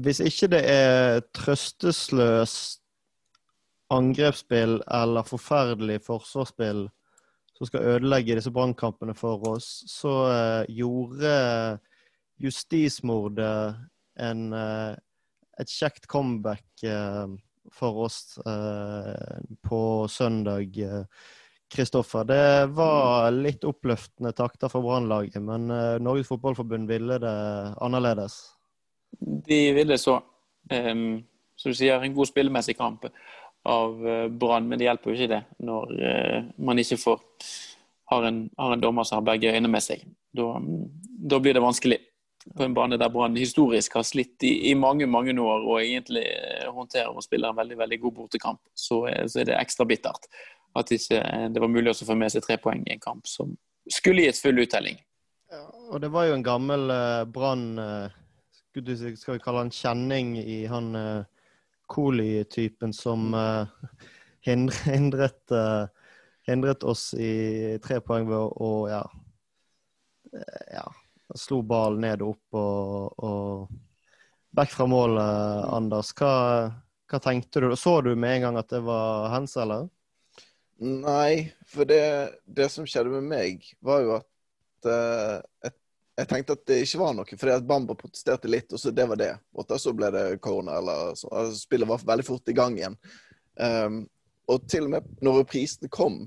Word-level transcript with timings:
Hvis 0.00 0.20
ikke 0.24 0.48
det 0.54 0.62
er 0.70 1.20
trøstesløst 1.36 2.80
angrepsspill 3.92 4.78
eller 4.88 5.26
forferdelig 5.28 6.00
forsvarsspill 6.06 6.86
som 7.54 7.68
skal 7.68 7.86
ødelegge 7.94 8.34
disse 8.38 8.50
brannkampene 8.50 9.14
for 9.14 9.44
oss, 9.52 9.84
så 9.90 10.14
uh, 10.26 10.72
gjorde 10.72 11.34
justismordet 12.42 13.76
en, 14.18 14.48
uh, 14.50 14.96
et 15.60 15.70
kjekt 15.70 16.08
comeback 16.10 16.66
uh, 16.88 17.28
for 17.72 18.04
oss 18.04 18.36
på 19.64 19.78
søndag. 20.12 20.76
Kristoffer, 21.72 22.26
det 22.28 22.66
var 22.76 23.30
litt 23.32 23.64
oppløftende 23.66 24.34
takter 24.36 24.70
for 24.70 24.84
Brannlaget, 24.84 25.40
men 25.42 25.72
Norges 26.04 26.28
Fotballforbund 26.28 26.86
ville 26.86 27.16
det 27.18 27.32
annerledes? 27.82 28.36
De 29.20 29.60
ville 29.76 29.98
så. 29.98 30.18
Um, 30.72 31.22
som 31.56 31.70
du 31.70 31.78
sier, 31.78 32.00
en 32.00 32.16
god 32.16 32.30
spillemessig 32.30 32.76
kamp 32.78 33.04
av 33.68 34.00
uh, 34.00 34.28
Brann, 34.28 34.68
men 34.68 34.80
det 34.80 34.88
hjelper 34.88 35.12
jo 35.12 35.16
ikke 35.18 35.32
det 35.34 35.42
når 35.64 35.92
uh, 36.00 36.38
man 36.64 36.80
ikke 36.80 36.98
får 37.00 37.20
har 38.12 38.26
en, 38.28 38.40
har 38.56 38.74
en, 38.74 38.80
dommer 38.80 39.06
som 39.08 39.20
har 39.20 39.28
begge 39.28 39.52
øyne 39.54 39.70
med 39.70 39.84
seg. 39.84 40.02
Da, 40.36 40.48
da 41.30 41.38
blir 41.40 41.56
det 41.56 41.62
vanskelig 41.64 42.00
på 42.52 42.66
en 42.66 42.74
bane 42.76 42.98
der 43.00 43.12
Brann 43.12 43.36
historisk 43.40 43.94
har 43.96 44.04
slitt 44.04 44.44
i, 44.44 44.70
i, 44.70 44.74
mange 44.76 45.06
mange 45.08 45.32
år 45.40 45.62
og 45.64 45.78
egentlig 45.80 46.26
eh, 46.28 46.66
håndterer 46.68 47.14
og 47.14 47.24
spiller 47.24 47.54
en 47.54 47.56
veldig 47.56 47.78
veldig 47.80 47.98
god 48.02 48.12
bortekamp, 48.18 48.60
så, 48.76 49.00
så 49.24 49.40
er 49.40 49.48
det 49.48 49.56
ekstra 49.56 49.86
bittert 49.88 50.28
at 50.74 50.90
ikke 50.92 51.22
det 51.54 51.62
var 51.62 51.70
mulig 51.70 51.92
å 51.92 52.06
få 52.06 52.16
med 52.18 52.34
seg 52.34 52.44
tre 52.44 52.58
poeng 52.60 52.82
i 52.84 52.96
en 52.96 53.02
kamp 53.02 53.28
som 53.30 53.54
skulle 53.90 54.26
gitt 54.26 54.40
full 54.40 54.58
uttelling. 54.60 54.98
Ja, 55.52 55.62
og 55.92 56.00
det 56.02 56.10
var 56.12 56.26
jo 56.28 56.36
en 56.36 56.44
gammel 56.44 56.90
uh, 56.90 57.24
Brann 57.30 57.78
uh, 57.78 58.12
skal 58.74 59.36
vi 59.36 59.42
kalle 59.42 59.64
han 59.64 59.70
kjenning 59.70 60.34
i 60.38 60.64
han 60.66 60.94
uh, 60.98 61.24
Coli-typen 61.86 62.92
som 62.92 63.34
uh, 63.34 63.66
hindret, 64.46 65.42
uh, 65.50 65.86
hindret, 66.46 66.82
oss 66.82 67.12
i 67.14 67.78
tre 67.84 68.00
poeng 68.00 68.26
ved 68.28 68.36
å 68.40 68.70
ja, 68.90 69.02
ja, 70.72 70.84
slo 71.36 71.62
ballen 71.62 72.02
ned 72.04 72.24
og 72.24 72.34
opp 72.34 72.58
og, 72.58 73.24
og 73.24 74.58
vekk 74.58 74.74
fra 74.74 74.86
målet, 74.90 75.68
Anders. 75.74 76.12
Hva, 76.18 76.34
hva, 77.10 77.20
tenkte 77.22 77.62
du? 77.64 77.70
Så 77.76 78.00
du 78.02 78.14
med 78.14 78.38
en 78.38 78.48
gang 78.48 78.60
at 78.60 78.70
det 78.72 78.82
var 78.86 79.30
hens, 79.34 79.56
eller? 79.60 79.88
Nei, 80.82 81.52
for 81.70 81.86
det, 81.88 82.02
det, 82.44 82.68
som 82.72 82.86
skjedde 82.86 83.14
med 83.14 83.28
meg, 83.30 83.66
var 83.84 84.02
jo 84.02 84.16
at 84.18 84.90
uh, 84.90 85.38
et 85.64 85.76
jeg 86.14 86.28
tenkte 86.30 86.54
at 86.54 86.66
det 86.70 86.80
ikke 86.84 87.00
var 87.00 87.14
noe, 87.16 87.36
fordi 87.38 87.52
at 87.56 87.66
Bamba 87.66 87.96
protesterte 87.98 88.50
litt, 88.50 88.70
og 88.72 88.80
så 88.80 88.92
det 88.94 89.06
var 89.10 89.18
det. 89.18 89.32
Og 89.58 89.72
så 89.80 89.92
ble 89.96 90.10
det 90.14 90.24
corner, 90.44 90.78
eller 90.78 91.16
så. 91.18 91.30
Altså, 91.32 91.58
spillet 91.64 91.90
var 91.90 92.04
veldig 92.06 92.26
fort 92.26 92.52
i 92.52 92.54
gang 92.56 92.78
igjen. 92.78 92.94
Um, 93.58 94.04
og 94.50 94.68
til 94.70 94.86
og 94.86 94.94
med 94.94 95.08
når 95.24 95.40
reprisene 95.40 95.90
kom, 95.90 96.24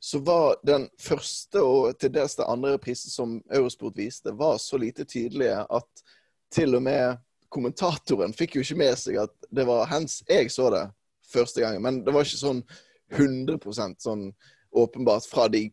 så 0.00 0.20
var 0.24 0.56
den 0.64 0.86
første 1.00 1.60
og 1.60 1.96
til 2.00 2.12
dels 2.12 2.36
den 2.38 2.48
andre 2.48 2.74
reprisen 2.76 3.12
som 3.12 3.34
Eurosport 3.52 3.98
viste, 4.00 4.32
var 4.32 4.58
så 4.60 4.80
lite 4.80 5.04
tydelige 5.04 5.58
at 5.60 6.04
til 6.52 6.76
og 6.76 6.82
med 6.82 7.20
kommentatoren 7.52 8.32
fikk 8.36 8.56
jo 8.56 8.64
ikke 8.64 8.78
med 8.80 8.96
seg 8.98 9.18
at 9.20 9.32
det 9.52 9.66
var 9.68 9.90
hens 9.90 10.20
jeg 10.28 10.48
så 10.52 10.70
det 10.72 10.86
første 11.30 11.60
gangen. 11.60 11.84
Men 11.84 12.00
det 12.04 12.14
var 12.16 12.24
ikke 12.24 12.40
sånn 12.40 12.64
100% 13.12 14.04
sånn 14.04 14.28
åpenbart 14.70 15.26
fra 15.28 15.48
de 15.52 15.66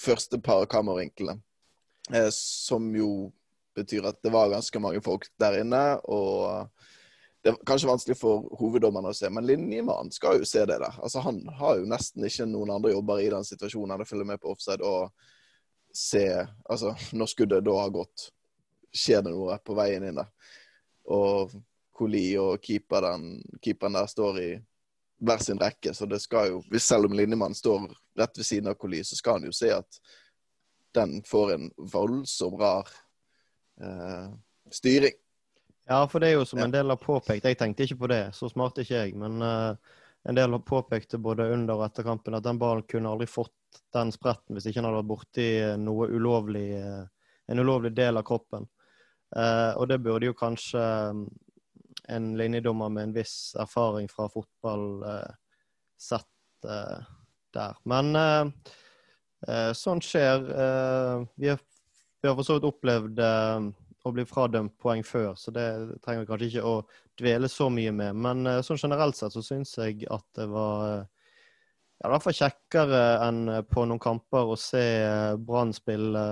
første 0.00 0.38
par 0.40 0.66
kameravinklene. 0.70 1.40
Eh, 2.14 2.28
som 2.32 2.90
jo 2.96 3.32
betyr 3.74 4.06
at 4.08 4.22
det 4.22 4.32
var 4.34 4.50
ganske 4.50 4.82
mange 4.82 5.00
folk 5.04 5.28
der 5.38 5.60
inne. 5.60 5.82
Og 6.10 6.68
det 7.42 7.52
er 7.52 7.60
kanskje 7.66 7.88
vanskelig 7.88 8.18
for 8.20 8.48
hoveddommerne 8.60 9.12
å 9.12 9.16
se, 9.16 9.30
men 9.32 9.46
linjemannen 9.48 10.12
skal 10.12 10.40
jo 10.40 10.48
se 10.48 10.64
det 10.68 10.80
der. 10.82 10.98
Altså 11.00 11.22
Han 11.24 11.40
har 11.60 11.78
jo 11.78 11.88
nesten 11.88 12.26
ikke 12.26 12.48
noen 12.50 12.74
andre 12.74 12.92
jobber 12.92 13.22
i 13.22 13.30
den 13.32 13.46
situasjonen 13.46 13.96
enn 13.96 14.04
å 14.04 14.08
følge 14.08 14.28
med 14.32 14.42
på 14.42 14.52
offside 14.52 14.84
og 14.84 15.10
se 15.94 16.26
Altså, 16.70 16.94
når 17.12 17.26
skuddet 17.32 17.64
da 17.66 17.72
har 17.80 17.90
gått, 17.90 18.28
skjer 18.94 19.24
det 19.24 19.32
noe 19.34 19.56
på 19.64 19.74
veien 19.78 20.04
inn 20.06 20.20
der. 20.20 20.28
Og 21.10 21.54
Koli 21.96 22.32
og 22.40 22.62
keeperen, 22.64 23.40
keeperen 23.60 23.98
der 23.98 24.06
står 24.08 24.38
i 24.40 24.50
hver 25.20 25.42
sin 25.44 25.58
rekke, 25.60 25.92
så 25.92 26.06
det 26.08 26.20
skal 26.22 26.48
jo 26.48 26.78
Selv 26.80 27.10
om 27.10 27.16
linjemannen 27.16 27.54
står 27.54 27.90
rett 28.16 28.38
ved 28.38 28.46
siden 28.46 28.70
av 28.70 28.78
Koli, 28.80 29.02
så 29.04 29.18
skal 29.18 29.38
han 29.38 29.48
jo 29.48 29.52
se 29.52 29.72
at 29.74 30.00
den 30.94 31.22
får 31.22 31.52
en 31.52 31.70
voldsom 31.76 32.56
rar 32.58 32.88
uh, 33.82 34.34
styring. 34.70 35.12
Ja, 35.84 36.08
for 36.08 36.20
det 36.20 36.30
er 36.30 36.38
jo 36.38 36.44
som 36.46 36.60
en 36.62 36.74
del 36.74 36.92
har 36.92 37.00
påpekt, 37.00 37.46
jeg 37.46 37.58
tenkte 37.58 37.86
ikke 37.86 38.02
på 38.04 38.10
det, 38.12 38.22
så 38.36 38.48
smart 38.50 38.78
er 38.78 38.86
ikke 38.86 39.00
jeg, 39.00 39.14
men 39.18 39.42
uh, 39.42 39.74
en 40.28 40.36
del 40.36 40.54
har 40.54 40.66
påpekt 40.66 41.16
både 41.18 41.48
under 41.54 41.78
og 41.78 41.86
etter 41.88 42.06
kampen 42.06 42.36
at 42.36 42.44
den 42.46 42.60
ballen 42.60 42.86
kunne 42.90 43.10
aldri 43.10 43.26
fått 43.30 43.80
den 43.94 44.12
spretten 44.14 44.56
hvis 44.56 44.68
ikke 44.68 44.82
han 44.82 44.90
hadde 44.90 45.00
vært 45.00 45.10
borti 45.10 45.48
noe 45.80 46.10
ulovlig, 46.12 46.68
uh, 46.78 47.06
en 47.50 47.62
ulovlig 47.64 47.94
del 47.96 48.20
av 48.20 48.26
kroppen. 48.26 48.68
og 49.30 49.84
det 49.86 49.98
burde 50.02 50.26
jo 50.26 50.34
kanskje 50.34 50.80
en 52.10 52.24
linjedommer 52.38 52.88
med 52.90 53.04
en 53.04 53.12
viss 53.14 53.54
erfaring 53.54 54.08
fra 54.10 54.26
fotball 54.30 55.04
sett 55.98 56.66
der. 57.54 57.76
Men 57.84 58.10
sånt 59.74 60.04
skjer. 60.04 60.42
Eh, 60.64 61.22
vi 61.34 61.48
har, 61.48 61.60
vi 62.22 62.28
har 62.28 62.36
for 62.36 62.46
så 62.46 62.58
vidt 62.58 62.68
opplevd 62.68 63.22
eh, 63.24 63.68
å 64.04 64.12
bli 64.16 64.24
fradømt 64.28 64.76
poeng 64.80 65.04
før, 65.04 65.34
så 65.36 65.52
det 65.52 65.66
trenger 66.04 66.24
vi 66.24 66.28
kanskje 66.30 66.50
ikke 66.50 66.68
å 66.68 66.76
dvele 67.20 67.50
så 67.52 67.68
mye 67.72 67.92
med. 67.92 68.16
Men 68.16 68.48
sånn 68.64 68.80
generelt 68.80 69.18
sett 69.18 69.34
så 69.36 69.42
syns 69.44 69.74
jeg 69.76 70.06
at 70.08 70.24
det 70.38 70.46
var 70.48 71.02
ja, 72.00 72.08
i 72.08 72.12
hvert 72.14 72.24
fall 72.24 72.38
kjekkere 72.38 73.02
enn 73.26 73.42
på 73.68 73.84
noen 73.84 74.00
kamper 74.00 74.54
å 74.54 74.56
se 74.56 74.84
Brann 75.44 75.74
spille 75.76 76.22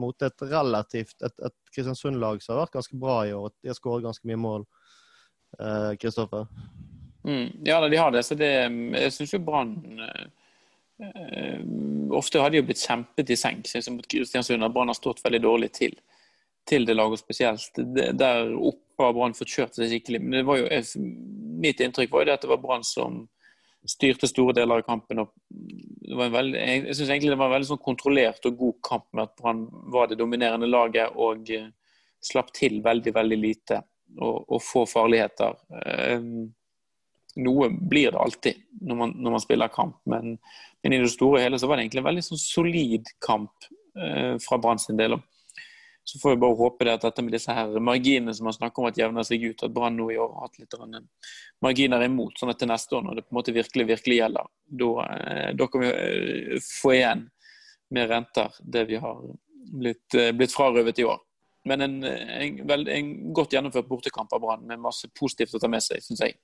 mot 0.00 0.24
et 0.24 0.46
relativt 0.48 1.28
et, 1.28 1.36
et 1.44 1.74
Kristiansund-lag 1.74 2.40
som 2.40 2.54
har 2.54 2.62
vært 2.64 2.78
ganske 2.78 2.96
bra 2.96 3.18
i 3.28 3.34
år. 3.36 3.52
De 3.60 3.68
har 3.68 3.76
skåret 3.76 4.08
ganske 4.08 4.24
mye 4.30 4.40
mål. 4.40 4.64
Kristoffer? 6.00 6.48
Mm, 7.28 7.52
ja, 7.68 7.88
de 7.88 8.00
har 8.00 8.16
det. 8.16 8.24
Så 8.24 8.34
det, 8.40 8.48
jeg 8.72 9.12
syns 9.12 9.36
jo 9.36 9.44
Brann 9.44 9.76
ofte 12.16 12.40
har 12.42 12.50
de 12.50 12.60
jo 12.60 12.66
blitt 12.68 12.82
kjempet 12.84 13.30
i 13.30 13.36
senk. 13.38 13.68
Mot 13.94 14.08
Kristiansund 14.08 14.62
har 14.62 14.72
Brann 14.74 14.92
har 14.92 14.98
stått 14.98 15.24
veldig 15.24 15.40
dårlig 15.44 15.72
til, 15.76 15.96
til 16.68 16.86
det 16.88 16.96
laget 16.96 17.22
spesielt. 17.22 17.80
Der 18.18 18.52
oppe 18.54 19.04
har 19.04 19.16
Brann 19.16 19.36
fått 19.36 19.52
kjørt 19.54 19.76
seg 19.78 19.92
skikkelig. 19.92 20.22
Men 20.22 20.46
jo, 20.46 20.68
mitt 21.62 21.82
inntrykk 21.84 22.12
var 22.12 22.24
jo 22.24 22.30
det 22.30 22.38
at 22.38 22.46
det 22.46 22.52
var 22.52 22.62
Brann 22.62 22.86
som 22.86 23.26
styrte 23.88 24.28
store 24.28 24.54
deler 24.56 24.80
av 24.80 24.86
kampen. 24.86 25.22
Veldig, 26.08 26.58
jeg 26.58 26.96
synes 26.96 27.10
egentlig 27.10 27.32
det 27.32 27.38
var 27.40 27.50
en 27.50 27.56
veldig 27.56 27.70
sånn 27.70 27.84
kontrollert 27.84 28.48
og 28.48 28.58
god 28.58 28.80
kamp 28.88 29.06
med 29.12 29.28
at 29.28 29.36
Brann 29.38 29.66
var 29.92 30.10
det 30.10 30.18
dominerende 30.20 30.68
laget 30.68 31.14
og 31.16 31.48
uh, 31.54 31.70
slapp 32.24 32.52
til 32.56 32.80
veldig, 32.84 33.14
veldig 33.14 33.38
lite 33.38 33.80
og, 34.18 34.48
og 34.48 34.62
få 34.64 34.84
farligheter. 34.88 35.56
Uh, 35.72 36.48
noe 37.38 37.70
blir 37.70 38.12
det 38.12 38.20
alltid 38.20 38.60
når 38.80 38.98
man, 38.98 39.14
når 39.16 39.34
man 39.36 39.42
spiller 39.42 39.72
kamp, 39.74 39.98
men, 40.10 40.36
men, 40.82 40.94
i 40.94 41.00
det 41.02 41.10
store 41.12 41.38
og 41.38 41.44
hele 41.44 41.58
så 41.60 41.68
var 41.68 41.78
det 41.78 41.86
egentlig 41.86 42.02
en 42.02 42.10
veldig 42.10 42.24
sånn 42.28 42.40
solid 42.42 43.10
kamp 43.24 43.68
eh, 43.98 44.34
fra 44.42 44.58
Brann 44.62 44.80
sin 44.82 44.98
del. 44.98 45.16
Så 46.08 46.18
får 46.22 46.30
vi 46.34 46.40
bare 46.40 46.56
håpe 46.56 46.86
det 46.86 46.94
at 46.96 47.02
dette 47.04 47.22
med 47.24 47.34
disse 47.36 47.52
her 47.52 47.74
marginene 47.84 48.32
som 48.34 48.46
man 48.48 48.56
snakker 48.56 48.80
om 48.80 48.88
at 48.88 48.96
jevner 48.96 49.26
seg 49.28 49.42
ut, 49.44 49.64
at 49.66 49.74
Brann 49.74 49.98
nå 49.98 50.06
i 50.12 50.16
år 50.16 50.30
har 50.32 50.46
hatt 50.46 50.60
litt 50.62 50.76
marginer 51.64 52.04
imot, 52.06 52.38
sånn 52.40 52.52
at 52.54 52.62
til 52.62 52.70
neste 52.70 52.96
år, 52.96 53.04
når 53.04 53.18
det 53.18 53.26
på 53.26 53.34
en 53.34 53.40
måte 53.40 53.56
virkelig 53.56 53.88
virkelig 53.90 54.20
gjelder, 54.22 54.48
da, 54.82 54.92
eh, 55.18 55.66
kan 55.66 55.84
vi 55.84 55.92
eh, 55.92 56.58
få 56.64 56.94
igjen 56.96 57.26
med 57.92 58.08
renter 58.08 58.56
det 58.60 58.86
vi 58.88 59.00
har 59.02 59.20
blitt, 59.74 60.14
eh, 60.14 60.32
blitt 60.32 60.54
frarøvet 60.54 61.02
i 61.02 61.08
år. 61.08 61.20
Men 61.68 61.84
en, 61.84 61.96
en, 62.04 62.88
en 62.88 63.08
godt 63.36 63.52
gjennomført 63.52 63.88
bortekamp 63.90 64.32
av 64.32 64.40
Brann 64.40 64.64
med 64.64 64.80
masse 64.80 65.10
positivt 65.18 65.58
å 65.58 65.60
ta 65.60 65.68
med 65.68 65.84
seg, 65.84 66.00
syns 66.00 66.24
jeg 66.24 66.38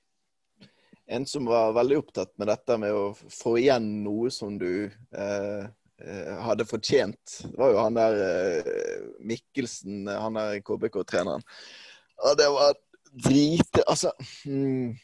en 1.06 1.27
som 1.27 1.47
var 1.47 1.73
veldig 1.73 1.99
opptatt 1.99 2.33
med 2.41 2.49
dette 2.49 2.77
med 2.81 2.97
å 2.97 3.09
få 3.15 3.56
igjen 3.61 3.89
noe 4.05 4.31
som 4.33 4.59
du 4.59 4.87
eh, 4.89 5.65
eh 6.05 6.37
hadde 6.47 6.67
fortjent. 6.69 7.41
Det 7.45 7.59
var 7.61 7.73
jo 7.73 7.81
han 7.83 7.99
der 7.99 8.21
eh, 8.25 9.09
Mikkelsen, 9.21 10.09
han 10.09 10.41
der 10.41 10.61
KBK-treneren. 10.65 11.45
Og 12.25 12.39
det 12.39 12.49
var 12.56 12.79
drit... 13.27 13.83
Altså 13.87 14.12
hmm, 14.45 14.95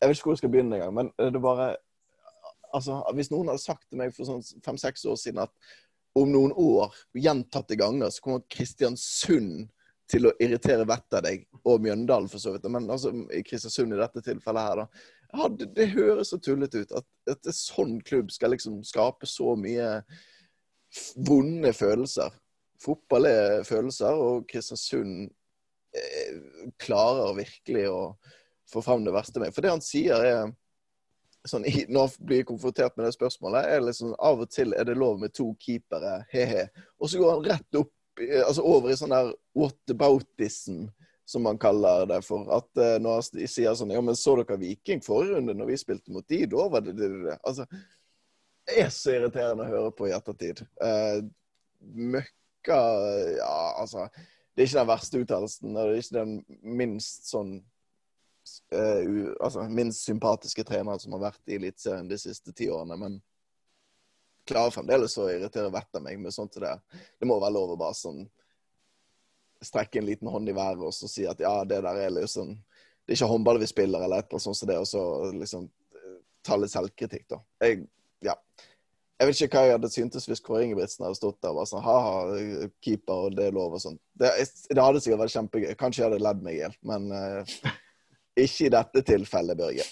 Jeg 0.00 0.08
vet 0.08 0.18
ikke 0.18 0.28
hvor 0.28 0.36
jeg 0.36 0.44
skal 0.44 0.52
begynne 0.54 0.78
engang, 0.78 0.94
men 0.94 1.32
det 1.32 1.42
bare 1.42 1.74
Altså, 2.74 2.96
hvis 3.14 3.28
noen 3.30 3.52
hadde 3.52 3.62
sagt 3.62 3.84
til 3.86 4.00
meg 4.00 4.10
for 4.16 4.26
sånn 4.26 4.40
fem-seks 4.64 5.04
år 5.06 5.14
siden 5.20 5.44
at 5.44 5.52
om 6.18 6.30
noen 6.30 6.50
år, 6.58 6.90
gjentatte 7.14 7.76
ganger, 7.78 8.10
så 8.10 8.22
kommer 8.22 8.42
Kristiansund 8.50 9.68
til 10.10 10.26
å 10.26 10.32
irritere 10.42 10.86
vettet 10.86 11.20
av 11.20 11.22
deg, 11.22 11.44
og 11.62 11.84
Mjøndalen 11.84 12.26
for 12.30 12.42
så 12.42 12.50
vidt. 12.54 12.66
Men 12.70 12.90
altså, 12.90 13.12
i 13.30 13.44
Kristiansund 13.46 13.94
i 13.94 14.00
dette 14.00 14.24
tilfellet 14.26 14.66
her, 14.66 14.82
da 14.82 14.88
ja, 15.34 15.48
det, 15.58 15.70
det, 15.76 15.90
høres 15.94 16.30
så 16.32 16.38
tullete 16.42 16.84
ut 16.84 16.94
at, 16.94 17.06
at 17.30 17.50
en 17.50 17.56
sånn 17.56 17.98
klubb 18.06 18.32
skal 18.34 18.54
liksom 18.54 18.80
skape 18.86 19.28
så 19.28 19.54
mye 19.58 19.88
vonde 21.26 21.72
følelser. 21.74 22.34
Fotball 22.82 23.28
er 23.30 23.64
følelser, 23.66 24.14
og 24.14 24.46
Kristiansund 24.50 25.28
eh, 25.96 26.36
klarer 26.80 27.36
virkelig 27.38 27.88
å 27.90 28.00
få 28.70 28.82
fram 28.84 29.04
det 29.06 29.14
verste 29.14 29.42
med. 29.42 29.54
For 29.54 29.64
det 29.64 29.72
han 29.74 29.84
sier, 29.84 30.22
er 30.24 30.52
sånn, 31.48 31.66
Når 31.92 32.06
han 32.06 32.26
blir 32.28 32.46
konfrontert 32.48 32.96
med 32.96 33.06
det 33.08 33.14
spørsmålet, 33.16 33.68
er 33.68 33.84
liksom 33.84 34.14
av 34.16 34.44
og 34.44 34.52
til 34.52 34.72
er 34.76 34.86
det 34.88 34.96
lov 34.98 35.18
med 35.20 35.34
to 35.36 35.50
keepere, 35.60 36.22
he-he. 36.32 36.68
Og 37.00 37.10
så 37.10 37.20
går 37.20 37.34
han 37.34 37.48
rett 37.50 37.80
opp, 37.80 37.92
altså 38.46 38.64
over 38.64 38.92
i 38.92 38.98
sånn 38.98 39.12
der 39.12 39.32
whataboutism, 39.58 40.86
som 41.24 41.42
man 41.42 41.58
kaller 41.58 42.06
det 42.06 42.20
for. 42.22 42.46
At 42.52 42.68
uh, 42.78 42.96
når 43.02 43.28
de 43.36 43.48
sier 43.48 43.74
sånn 43.76 43.92
Ja, 43.94 44.02
men 44.04 44.16
så 44.18 44.36
dere 44.40 44.60
Viking 44.60 45.02
forrige 45.04 45.38
runde, 45.38 45.56
når 45.56 45.72
vi 45.72 45.80
spilte 45.80 46.14
mot 46.14 46.26
de? 46.28 46.44
Da 46.50 46.68
var 46.72 46.84
det 46.84 46.96
det, 46.98 47.10
det. 47.24 47.38
Altså, 47.42 47.66
det 48.64 48.80
er 48.84 48.92
så 48.92 49.16
irriterende 49.16 49.66
å 49.66 49.72
høre 49.72 49.92
på 49.96 50.08
i 50.08 50.14
ettertid. 50.16 50.64
Uh, 50.80 51.24
møkka 51.80 52.80
Ja, 53.38 53.56
altså 53.80 54.08
Det 54.14 54.62
er 54.62 54.68
ikke 54.68 54.80
den 54.80 54.92
verste 54.92 55.20
uttalelsen. 55.20 55.74
Det 55.74 55.82
er 55.84 56.00
ikke 56.00 56.18
den 56.20 56.34
minst 56.82 57.30
sånn 57.32 57.56
uh, 58.74 59.34
altså, 59.40 59.68
minst 59.68 60.04
sympatiske 60.04 60.64
treneren 60.68 61.00
som 61.00 61.16
har 61.16 61.30
vært 61.30 61.42
i 61.48 61.58
Eliteserien 61.58 62.08
de 62.08 62.20
siste 62.20 62.52
ti 62.56 62.68
årene. 62.72 63.00
Men 63.00 63.18
klarer 64.48 64.74
fremdeles 64.74 65.16
å 65.18 65.28
irritere 65.32 65.72
vettet 65.72 66.00
av 66.00 66.04
meg 66.04 66.20
med 66.20 66.34
sånt 66.36 66.56
som 66.56 66.64
det. 66.64 66.74
Det 67.20 67.28
må 67.28 67.40
være 67.40 67.56
lov 67.56 67.74
å 67.74 67.80
bare 67.80 67.96
sånn 67.96 68.26
strekke 69.66 70.00
en 70.00 70.08
liten 70.08 70.30
hånd 70.30 70.48
i 70.48 70.56
været 70.56 70.84
og 70.84 70.94
så 70.94 71.08
si 71.10 71.26
at 71.28 71.40
ja, 71.42 71.56
det 71.68 71.82
der 71.84 72.04
er 72.06 72.12
liksom 72.14 72.54
Det 73.04 73.12
er 73.12 73.18
ikke 73.18 73.28
håndball 73.28 73.58
vi 73.60 73.66
spiller, 73.68 74.00
eller 74.00 74.22
et 74.22 74.30
eller 74.30 74.38
annet 74.38 74.42
sånt 74.46 74.56
som 74.56 74.68
det, 74.68 74.78
og 74.80 74.86
så 74.88 75.32
liksom 75.36 75.66
ta 76.44 76.56
litt 76.56 76.72
selvkritikk, 76.72 77.26
da. 77.28 77.40
Jeg, 77.64 77.82
ja. 78.24 78.36
Jeg 79.20 79.28
vet 79.28 79.42
ikke 79.44 79.60
hva 79.60 79.66
jeg 79.68 79.76
hadde 79.76 79.90
syntes 79.92 80.26
hvis 80.28 80.42
Kåre 80.44 80.64
Ingebrigtsen 80.64 81.04
hadde 81.06 81.18
stått 81.18 81.36
der 81.44 81.52
og 81.52 81.60
var 81.60 81.68
sånn 81.70 81.84
ha-ha, 81.84 82.38
keeper, 82.84 83.28
og 83.28 83.36
det 83.36 83.48
er 83.48 83.56
lov 83.56 83.76
og 83.76 83.82
sånn. 83.82 83.98
Det, 84.18 84.30
det, 84.70 84.80
hadde 84.80 85.02
sikkert 85.04 85.22
vært 85.22 85.34
kjempegøy. 85.36 85.68
Kanskje 85.80 86.02
jeg 86.02 86.08
hadde 86.08 86.24
ledd 86.24 86.40
meg 86.44 86.56
i 86.56 86.62
hjel, 86.62 86.74
men 86.90 87.06
uh, 87.12 87.54
ikke 88.46 88.66
i 88.66 88.72
dette 88.74 89.04
tilfellet, 89.12 89.60
Børge. 89.60 89.86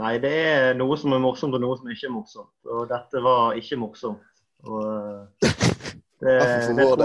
Nei, 0.00 0.12
det 0.20 0.32
er 0.50 0.76
noe 0.76 0.96
som 1.00 1.14
er 1.16 1.20
morsomt 1.20 1.56
og 1.56 1.64
noe 1.64 1.78
som 1.80 1.88
ikke 1.92 2.08
er 2.08 2.14
morsomt. 2.14 2.52
Og 2.68 2.84
dette 2.92 3.24
var 3.24 3.56
ikke 3.60 3.80
morsomt. 3.80 4.28
Og 4.68 5.48
eh, 6.28 6.42
det, 6.42 6.76
det, 6.76 6.84
tror, 6.86 6.96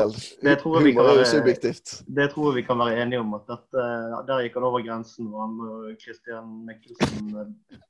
det, 0.41 0.55
tror 0.61 0.83
vi 0.83 0.93
kan 0.93 1.07
være, 1.07 1.73
det 2.17 2.27
tror 2.33 2.51
vi 2.53 2.61
kan 2.61 2.79
være 2.79 3.01
enige 3.01 3.19
om. 3.19 3.33
at 3.33 3.49
dette, 3.49 3.87
Der 4.27 4.43
gikk 4.45 4.53
han 4.53 4.67
over 4.69 4.83
grensen. 4.85 5.33
Og 5.33 5.41
han 5.41 5.57
og 5.69 5.95
Christian 6.01 6.53
Mikkelsen 6.67 7.33
eh, 7.41 7.81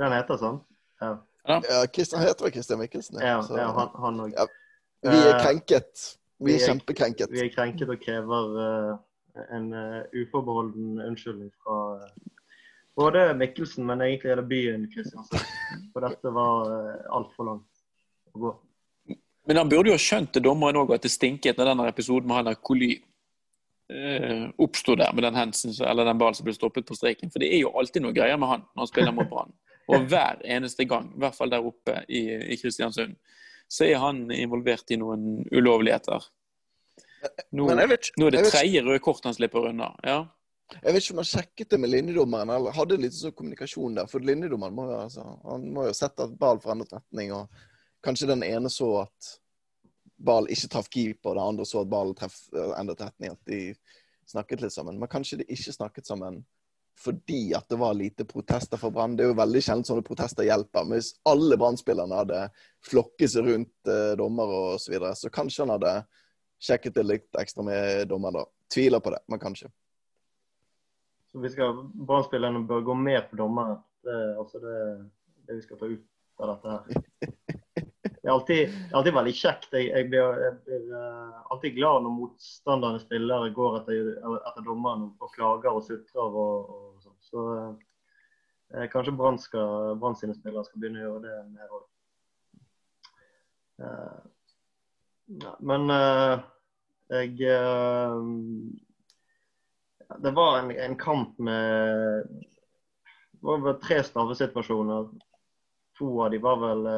Den 0.00 0.16
heter 0.16 0.40
sånn? 0.40 0.58
Ja. 1.02 1.14
ja 1.46 1.80
Christian 1.94 2.24
heter 2.24 2.48
vel 2.48 2.54
Christian 2.56 2.82
Mikkelsen. 2.82 3.22
Ja, 3.22 3.38
ja 3.56 3.70
han, 3.78 3.94
han 3.94 4.20
også. 4.26 4.34
Ja. 4.42 4.50
Vi 5.04 5.22
er 5.28 5.40
krenket. 5.44 6.04
Vi 6.44 6.54
er 6.56 6.66
kjempekrenket. 6.66 7.30
Vi 7.32 7.44
er 7.44 7.50
krenket 7.54 7.90
og 7.92 8.00
krever 8.02 8.54
uh, 8.58 8.94
en 9.54 9.70
uh, 9.70 10.00
uforbeholden 10.16 11.00
unnskyldning 11.04 11.52
fra 11.62 11.78
uh, 12.00 12.34
både 12.96 13.26
Mikkelsen, 13.38 13.86
men 13.86 14.02
egentlig 14.02 14.32
hele 14.32 14.46
byen 14.50 14.86
Kristiansand. 14.90 15.46
For 15.92 16.08
dette 16.08 16.34
var 16.34 16.70
uh, 16.72 17.16
altfor 17.20 17.52
langt 17.52 17.84
å 18.34 18.46
gå. 18.48 18.54
Men 19.46 19.60
han 19.60 19.68
burde 19.68 19.90
jo 19.90 19.96
ha 19.96 20.00
skjønt 20.00 20.36
det 20.36 20.44
dommeren 20.44 20.78
òg, 20.80 20.94
at 20.96 21.04
det 21.04 21.12
stinket 21.12 21.58
når 21.58 21.72
denne 21.72 21.88
episoden 21.90 22.30
med 22.30 22.38
han 22.38 22.62
Coly 22.64 22.94
eh, 23.92 24.46
oppsto 24.58 24.96
der, 24.96 25.12
med 25.12 25.26
den 25.26 25.36
hensen, 25.36 25.74
eller 25.84 26.08
den 26.08 26.20
ballen 26.20 26.38
som 26.38 26.46
ble 26.46 26.54
stoppet 26.56 26.88
på 26.88 26.96
streken. 26.96 27.32
For 27.32 27.42
det 27.42 27.50
er 27.52 27.64
jo 27.64 27.74
alltid 27.76 28.04
noe 28.04 28.16
greier 28.16 28.40
med 28.40 28.50
han 28.50 28.64
når 28.72 28.86
han 28.86 28.92
spiller 28.92 29.16
mot 29.16 29.28
Brann. 29.30 29.52
Og 29.92 30.06
hver 30.08 30.40
eneste 30.48 30.86
gang, 30.88 31.10
i 31.12 31.20
hvert 31.20 31.36
fall 31.36 31.52
der 31.52 31.66
oppe 31.66 31.98
i, 32.08 32.24
i 32.54 32.56
Kristiansund, 32.56 33.18
så 33.68 33.84
er 33.84 34.00
han 34.00 34.24
involvert 34.32 34.88
i 34.94 34.98
noen 35.00 35.44
ulovligheter. 35.52 36.24
Nå, 37.56 37.68
vet, 37.88 38.10
nå 38.20 38.28
er 38.28 38.36
det 38.36 38.46
tredje 38.50 38.82
røde 38.84 39.02
kort 39.04 39.24
han 39.24 39.36
slipper 39.36 39.70
unna. 39.70 39.92
ja. 40.04 40.24
Jeg 40.72 40.94
vet 40.94 41.04
ikke 41.04 41.14
om 41.14 41.20
han 41.20 41.28
sjekket 41.28 41.70
det 41.74 41.78
med 41.78 41.90
linjedommeren, 41.92 42.50
eller 42.50 42.74
hadde 42.74 42.96
litt 42.98 43.14
sånn 43.14 43.34
kommunikasjon 43.36 43.98
der. 43.98 44.08
For 44.10 44.24
linjedommeren 44.24 44.74
må 44.74 44.86
jo, 44.88 44.96
altså, 45.04 45.24
han 45.44 45.66
må 45.76 45.84
jo 45.86 45.92
sette 45.96 46.24
at 46.24 46.32
ball 46.40 46.60
forandret 46.62 46.96
retning. 46.96 47.34
og 47.36 47.52
Kanskje 48.04 48.28
den 48.28 48.44
ene 48.46 48.70
så 48.70 48.90
at 49.06 49.30
ball 50.24 50.48
ikke 50.52 50.70
traff 50.72 50.90
keeper, 50.92 51.32
og 51.32 51.38
den 51.38 51.44
andre 51.44 51.66
så 51.68 51.82
at 51.82 51.90
ballen 51.90 52.16
endret 52.78 53.02
retning. 53.06 53.32
At 53.32 53.48
de 53.48 53.74
snakket 54.30 54.64
litt 54.64 54.74
sammen. 54.74 54.98
Men 55.00 55.10
kanskje 55.10 55.40
de 55.40 55.48
ikke 55.48 55.74
snakket 55.74 56.08
sammen 56.08 56.44
fordi 56.94 57.54
at 57.58 57.66
det 57.68 57.76
var 57.76 57.94
lite 57.94 58.24
protester 58.24 58.78
fra 58.78 58.90
Brann. 58.90 59.16
Det 59.16 59.24
er 59.24 59.32
jo 59.32 59.38
veldig 59.38 59.62
sjelden 59.66 59.86
sånne 59.86 60.04
protester 60.06 60.46
hjelper. 60.46 60.84
Men 60.86 61.00
hvis 61.00 61.14
alle 61.26 61.56
Brann-spillerne 61.58 62.20
hadde 62.20 62.42
flokket 62.86 63.32
seg 63.32 63.48
rundt 63.48 63.90
eh, 63.90 64.12
dommer 64.18 64.52
og 64.58 64.76
så 64.78 64.92
videre, 64.92 65.10
så 65.18 65.32
kanskje 65.34 65.64
han 65.64 65.74
hadde 65.74 65.94
sjekket 66.62 66.94
det 66.94 67.06
litt 67.08 67.40
ekstra 67.40 67.66
med 67.66 68.06
dommer 68.08 68.36
da. 68.38 68.44
Tviler 68.70 69.02
på 69.02 69.10
det, 69.10 69.20
men 69.26 69.42
kanskje. 69.42 69.72
Så 71.34 71.42
vi 71.42 71.50
skal 71.50 71.82
Brann-spillerne 71.82 72.62
bør 72.68 72.86
gå 72.86 72.94
med 72.94 73.26
på 73.30 73.42
dommeren. 73.42 73.82
Det 74.06 74.14
er 74.14 74.38
altså 74.38 74.62
det, 74.62 74.78
det 75.48 75.58
vi 75.58 75.66
skal 75.66 75.82
ta 75.82 75.90
ut 75.90 76.08
av 76.38 76.54
dette 76.54 76.78
her. 76.78 77.58
det 78.24 78.30
er 78.30 78.34
alltid, 78.38 78.76
alltid, 78.96 79.12
veldig 79.12 79.32
kjekt. 79.36 79.66
Jeg, 79.76 79.90
jeg, 79.92 80.06
blir, 80.08 80.38
jeg 80.40 80.54
blir 80.64 80.84
uh, 80.96 81.42
alltid 81.52 81.74
glad 81.76 82.06
når 82.06 82.14
motstanderne 82.16 83.02
spillere 83.02 83.50
går 83.52 83.76
etter, 83.82 84.08
etter 84.38 84.64
dommeren 84.64 85.10
og 85.20 85.34
klager 85.34 85.76
og 85.76 85.84
sutrer. 85.84 86.24
og, 86.32 86.70
og 86.72 87.04
sånn. 87.04 87.18
Så 87.28 87.44
eh, 88.72 88.88
kanskje 88.94 89.12
Brann 89.20 89.36
sine 90.16 90.38
spillere 90.38 90.64
skal 90.64 90.80
begynne 90.80 91.02
å 91.02 91.04
gjøre 91.04 91.22
det 91.26 91.36
mer 91.52 91.76
òg. 91.76 91.84
Eh, 93.84 94.18
men 95.60 95.88
jeg 97.12 97.30
Det 100.24 100.36
var 100.40 100.62
en, 100.64 100.76
en 100.88 100.96
kamp 100.96 101.36
med 101.36 102.28
det 103.36 103.64
var 103.68 103.82
tre 103.84 104.00
straffesituasjoner. 104.04 105.10
To 106.00 106.14
av 106.24 106.32
de 106.32 106.38
var 106.40 106.56
vel 106.70 106.88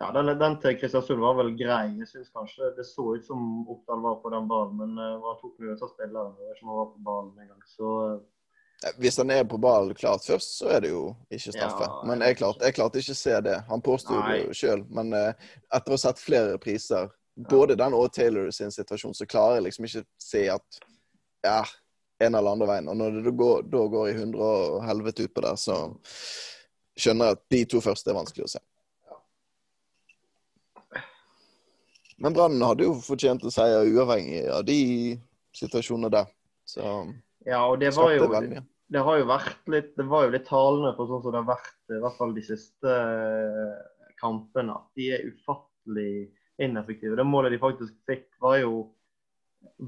ja, 0.00 0.12
den, 0.12 0.38
den 0.38 0.54
til 0.60 0.76
Kristiansund 0.80 1.20
var 1.20 1.34
vel 1.36 1.50
grei. 1.58 1.90
Jeg 2.00 2.08
synes 2.08 2.32
kanskje 2.32 2.70
Det 2.76 2.86
så 2.88 3.04
ut 3.14 3.26
som 3.26 3.40
Oppdal 3.68 4.00
var 4.00 4.14
på 4.22 4.30
den 4.32 4.46
ballen, 4.48 4.78
men 4.80 4.94
uh, 4.96 5.26
han 5.26 5.40
tok 5.42 5.58
mye 5.60 5.74
av 5.76 5.90
spilleren. 5.90 6.36
som 6.58 6.70
var 6.72 6.86
på 6.94 7.02
ballen 7.08 7.42
engang. 7.42 7.58
Så 7.68 7.90
uh, 8.16 8.94
Hvis 8.96 9.20
han 9.20 9.30
er 9.30 9.44
på 9.44 9.58
ballen 9.60 9.94
klart 9.94 10.24
først, 10.24 10.56
så 10.58 10.70
er 10.72 10.80
det 10.86 10.94
jo 10.94 11.02
ikke 11.28 11.52
straffe. 11.52 11.84
Ja, 11.84 12.00
men 12.08 12.24
jeg 12.24 12.38
klarte, 12.40 12.64
jeg 12.64 12.78
klarte 12.78 13.02
ikke 13.02 13.18
å 13.18 13.20
se 13.20 13.40
det. 13.44 13.58
Han 13.68 13.84
påsto 13.84 14.22
det 14.24 14.38
jo 14.46 14.56
sjøl. 14.62 14.86
Men 14.88 15.12
uh, 15.12 15.50
etter 15.68 15.92
å 15.92 15.98
ha 15.98 16.02
sett 16.06 16.24
flere 16.24 16.56
priser, 16.64 17.12
både 17.50 17.76
den 17.76 17.98
og 17.98 18.08
Taylor 18.16 18.48
sin 18.56 18.72
situasjon, 18.72 19.14
så 19.14 19.28
klarer 19.28 19.60
jeg 19.60 19.68
liksom 19.68 19.90
ikke 19.90 20.04
å 20.06 20.10
se 20.30 20.46
at 20.56 20.80
ja, 21.44 21.60
en 22.24 22.34
eller 22.34 22.56
andre 22.56 22.72
veien. 22.72 22.88
Og 22.88 22.96
når 22.96 23.20
det 23.28 23.36
går, 23.36 23.68
da 23.68 23.84
går 23.98 24.08
i 24.08 24.16
hundre 24.16 24.48
og 24.48 24.80
helvete 24.88 25.28
utpå 25.28 25.44
der, 25.44 25.60
så 25.60 25.78
skjønner 26.96 27.30
jeg 27.30 27.40
at 27.42 27.46
de 27.52 27.64
to 27.68 27.84
første 27.84 28.12
er 28.12 28.16
vanskelig 28.16 28.48
å 28.48 28.52
se. 28.56 28.64
Men 32.20 32.36
Brann 32.36 32.60
hadde 32.62 32.84
jo 32.84 32.98
fortjent 33.04 33.44
å 33.48 33.52
seie 33.52 33.80
uavhengig 33.88 34.42
av 34.52 34.64
de 34.68 34.80
situasjonene 35.56 36.12
der. 36.12 36.28
Så 36.68 36.84
ja, 37.48 37.62
og 37.64 37.80
det 37.80 37.94
var 37.96 38.12
jo 38.12 38.28
det 38.90 39.02
har 39.06 39.20
jo 39.20 39.26
vært 39.30 39.70
litt 39.70 39.90
det 39.96 40.04
var 40.10 40.26
jo 40.26 40.32
litt 40.34 40.48
talende 40.48 40.90
for 40.96 41.08
sånn 41.08 41.22
som 41.22 41.32
det 41.32 41.40
har 41.40 41.50
vært 41.52 41.94
i 41.94 42.00
hvert 42.02 42.16
fall 42.18 42.32
de 42.34 42.42
siste 42.44 42.94
eh, 42.94 43.76
kampene. 44.20 44.76
De 44.98 45.06
er 45.14 45.28
ufattelig 45.30 46.28
ineffektive. 46.60 47.16
Det 47.16 47.26
målet 47.26 47.54
de 47.54 47.60
faktisk 47.62 47.94
fikk, 48.10 48.26
var 48.42 48.58
jo 48.60 48.82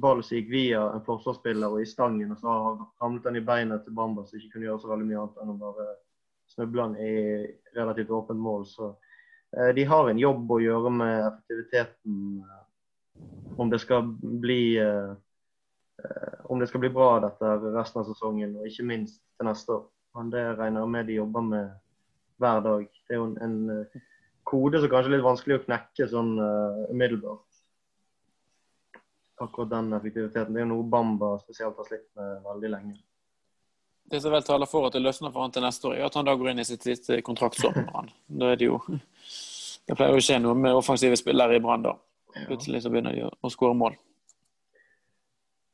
ball 0.03 0.23
som 0.25 0.39
gikk 0.39 0.49
via 0.53 0.83
en 0.95 1.05
forsvarsspiller 1.05 1.75
og 1.75 1.83
i 1.83 1.89
stangen, 1.89 2.33
og 2.33 2.41
så 2.41 2.57
ramlet 3.03 3.27
den 3.27 3.41
i 3.41 3.45
beinet 3.45 3.85
til 3.85 3.97
Bamba, 3.97 4.25
som 4.29 4.39
ikke 4.39 4.55
kunne 4.57 4.71
gjøre 4.71 4.83
så 4.85 4.93
veldig 4.93 5.09
mye 5.09 5.21
annet 5.23 5.43
enn 5.43 5.53
å 5.53 5.59
bare 5.61 5.89
snuble 6.53 6.87
den 6.87 6.97
i 7.01 7.13
relativt 7.77 8.13
åpent 8.13 8.41
mål. 8.41 8.67
så 8.69 8.93
de 9.53 9.85
har 9.85 10.09
en 10.09 10.21
jobb 10.21 10.51
å 10.55 10.61
gjøre 10.63 10.91
med 10.97 11.27
effektiviteten. 11.27 12.21
Eh, 12.41 13.61
om 13.61 13.71
det 13.71 13.83
skal 13.83 14.07
bli 14.23 14.79
eh, 14.81 15.13
det 16.63 16.69
skal 16.71 16.83
bli 16.83 16.91
bra 16.93 17.19
dette 17.23 17.51
resten 17.75 18.01
av 18.01 18.09
sesongen, 18.09 18.57
og 18.57 18.67
ikke 18.67 18.87
minst 18.89 19.21
til 19.37 19.49
neste 19.49 19.77
år. 19.77 19.85
Men 20.17 20.33
det 20.33 20.47
regner 20.57 20.83
jeg 20.83 20.93
med 20.95 21.07
de 21.09 21.19
jobber 21.19 21.47
med 21.47 21.71
hver 22.43 22.65
dag. 22.65 22.89
Det 23.09 23.15
er 23.15 23.21
jo 23.21 23.29
en, 23.45 23.57
kode 24.49 24.81
som 24.83 24.91
kanskje 24.91 25.13
er 25.13 25.15
litt 25.15 25.25
vanskelig 25.25 25.57
å 25.57 25.63
knekke 25.63 26.09
sånn 26.11 26.33
umiddelbart. 26.91 27.61
Akkurat 29.41 29.71
den 29.71 29.95
effektiviteten. 29.97 30.57
Det 30.57 30.65
er 30.65 30.69
noe 30.69 30.85
Bamba 30.91 31.37
spesielt 31.41 31.79
har 31.79 31.87
slitt 31.89 32.09
med 32.19 32.43
veldig 32.45 32.73
lenge. 32.75 32.99
Det 34.11 34.21
som 34.21 34.33
vel 34.35 34.45
taler 34.45 34.69
for 34.69 34.87
at 34.87 34.97
det 34.97 35.03
løsner 35.03 35.33
for 35.33 35.45
han 35.45 35.53
til 35.55 35.65
neste 35.65 35.89
år, 35.89 35.97
er 35.97 36.07
at 36.07 36.17
han 36.19 36.27
da 36.29 36.35
går 36.37 36.53
inn 36.53 36.63
i 36.63 36.69
sitt 36.69 36.85
siste 36.85 37.21
kontraktsår 37.25 37.75
med 37.77 37.87
Brann. 37.91 38.11
Da 38.29 38.53
er 38.53 38.61
det 38.61 38.71
jo 38.71 38.81
Det 39.83 39.97
pleier 39.99 40.15
å 40.15 40.23
skje 40.23 40.39
noe 40.39 40.55
med 40.55 40.77
offensive 40.79 41.17
spillere 41.19 41.57
i 41.59 41.63
Brann 41.63 41.85
da. 41.87 41.97
Plutselig 42.47 42.85
så 42.85 42.91
begynner 42.93 43.17
de 43.17 43.27
å 43.29 43.51
skåre 43.53 43.75
mål. 43.77 43.97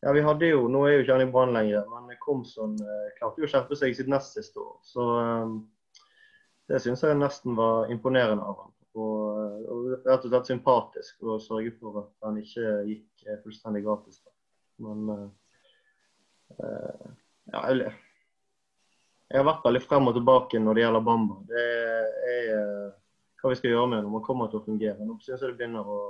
Ja, 0.01 0.13
vi 0.15 0.23
hadde 0.23 0.47
jo, 0.47 0.69
Nå 0.71 0.85
er 0.87 0.95
jo 0.95 1.03
ikke 1.03 1.17
han 1.17 1.27
i 1.27 1.33
Brann 1.33 1.55
lenger, 1.55 1.85
men 1.91 2.17
Komson 2.23 2.77
eh, 2.79 3.11
klarte 3.19 3.43
jo 3.43 3.49
å 3.49 3.51
kjempe 3.51 3.79
seg 3.79 3.97
sitt 3.99 4.11
nest 4.11 4.37
siste 4.39 4.63
år. 4.63 4.77
Så 4.87 5.07
eh, 5.19 5.55
det 6.71 6.81
syns 6.85 7.03
jeg 7.03 7.19
nesten 7.19 7.57
var 7.59 7.91
imponerende 7.93 8.45
av 8.47 8.63
han. 8.63 8.75
Og, 8.99 9.67
og 9.71 10.07
rett 10.07 10.25
og 10.25 10.31
slett 10.31 10.51
sympatisk 10.51 11.27
å 11.27 11.39
sørge 11.43 11.75
for 11.79 12.03
at 12.03 12.27
han 12.27 12.39
ikke 12.41 12.73
gikk 12.89 13.27
fullstendig 13.45 13.85
gratis. 13.85 14.21
Men 14.83 15.11
uh, 16.59 17.07
ja, 17.53 17.63
jeg, 17.69 17.93
jeg 19.29 19.43
har 19.43 19.45
vært 19.45 19.67
veldig 19.67 19.83
frem 19.85 20.09
og 20.09 20.17
tilbake 20.17 20.61
når 20.63 20.77
det 20.77 20.83
gjelder 20.85 21.05
Bamba. 21.05 21.35
Det 21.51 21.65
er 22.33 22.47
uh, 22.57 22.87
hva 23.39 23.53
vi 23.53 23.59
skal 23.61 23.75
gjøre 23.75 23.91
med 23.93 24.03
når 24.07 24.15
man 24.15 24.25
kommer 24.25 24.49
til 24.49 24.61
å 24.61 24.65
fungere. 24.65 25.05
Nå 25.05 25.19
syns 25.21 25.43
jeg 25.43 25.51
det 25.51 25.59
begynner 25.59 25.91
å, 25.93 26.01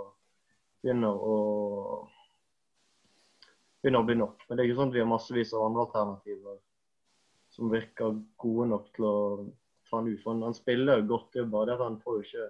begynner 0.84 1.18
å 1.18 1.36
begynner 3.82 4.02
å 4.02 4.06
bli 4.06 4.16
nok. 4.18 4.44
Men 4.46 4.56
det 4.56 4.62
er 4.62 4.70
ikke 4.70 4.78
sånn 4.78 4.92
at 4.92 4.96
vi 4.96 5.02
har 5.02 5.10
massevis 5.10 5.54
av 5.54 5.66
andre 5.66 5.84
alternativer 5.86 6.56
som 7.54 7.72
virker 7.72 8.18
gode 8.38 8.68
nok 8.70 8.88
til 8.94 9.08
å 9.08 9.16
ta 9.88 9.98
han 9.98 10.10
ut. 10.10 10.22
For 10.22 10.38
han 10.46 10.56
spiller 10.56 11.06
godt, 11.08 11.32
det 11.34 11.42
er 11.42 11.52
bare 11.52 11.70
det 11.70 11.78
at 11.78 11.86
han 11.86 12.00
får 12.04 12.20
jo 12.20 12.26
ikke 12.26 12.48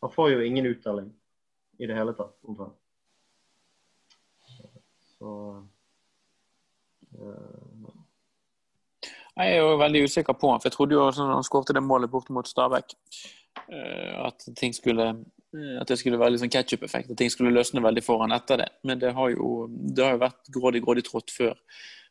Han 0.00 0.12
får 0.14 0.30
jo 0.30 0.40
ingen 0.40 0.64
uttelling 0.64 1.08
i 1.76 1.84
det 1.86 1.92
hele 1.92 2.14
tatt, 2.16 2.32
omtrent. 2.48 2.78
Så 5.18 5.32
uh, 7.20 7.99
Jeg 9.40 9.56
er 9.56 9.62
jo 9.62 9.76
veldig 9.80 10.04
usikker 10.04 10.36
på 10.36 10.52
han, 10.52 10.60
for 10.60 10.68
jeg 10.68 10.76
trodde 10.76 10.96
jo 10.96 11.04
når 11.16 11.34
han 11.38 11.46
skåret 11.46 11.74
det 11.76 11.82
målet 11.84 12.12
bort 12.12 12.28
mot 12.34 12.48
Stabæk, 12.48 12.96
uh, 13.72 14.26
at 14.28 14.48
ting 14.58 14.76
skulle 14.76 15.12
at 15.50 15.88
det 15.90 15.96
skulle 15.98 16.18
være 16.20 16.30
litt 16.30 16.44
sånn 16.44 16.52
ketsjup-effekt, 16.54 17.08
at 17.10 17.18
ting 17.18 17.30
skulle 17.32 17.50
løsne 17.50 17.82
veldig 17.82 18.04
for 18.06 18.22
han 18.22 18.30
etter 18.36 18.60
det. 18.60 18.68
Men 18.86 19.00
det 19.02 19.10
har 19.16 19.32
jo, 19.32 19.64
det 19.66 20.04
har 20.04 20.12
jo 20.14 20.20
vært 20.22 20.50
grådig, 20.54 20.82
grådig 20.84 21.02
trått 21.08 21.34
før 21.34 21.56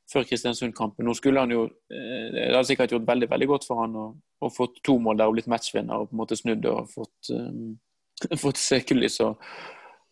før 0.09 0.25
Kristiansund-kampen. 0.25 1.05
Nå 1.05 1.13
skulle 1.17 1.41
han 1.43 1.51
jo 1.53 1.65
eh, 1.67 2.29
Det 2.33 2.48
hadde 2.50 2.67
sikkert 2.71 2.93
gjort 2.95 3.07
veldig 3.07 3.29
veldig 3.29 3.50
godt 3.51 3.67
for 3.67 3.83
han 3.83 3.98
å, 4.00 4.05
å 4.41 4.51
fått 4.53 4.81
to 4.86 4.98
mål 5.01 5.19
der 5.19 5.29
og 5.29 5.36
blitt 5.38 5.50
matchvinner 5.51 6.01
og 6.01 6.09
på 6.09 6.17
en 6.17 6.21
måte 6.24 6.38
snudd 6.39 6.65
og 6.69 6.89
fått, 6.89 7.29
um, 7.36 7.75
fått 8.43 8.62
søkelys 8.62 9.19
og 9.25 9.43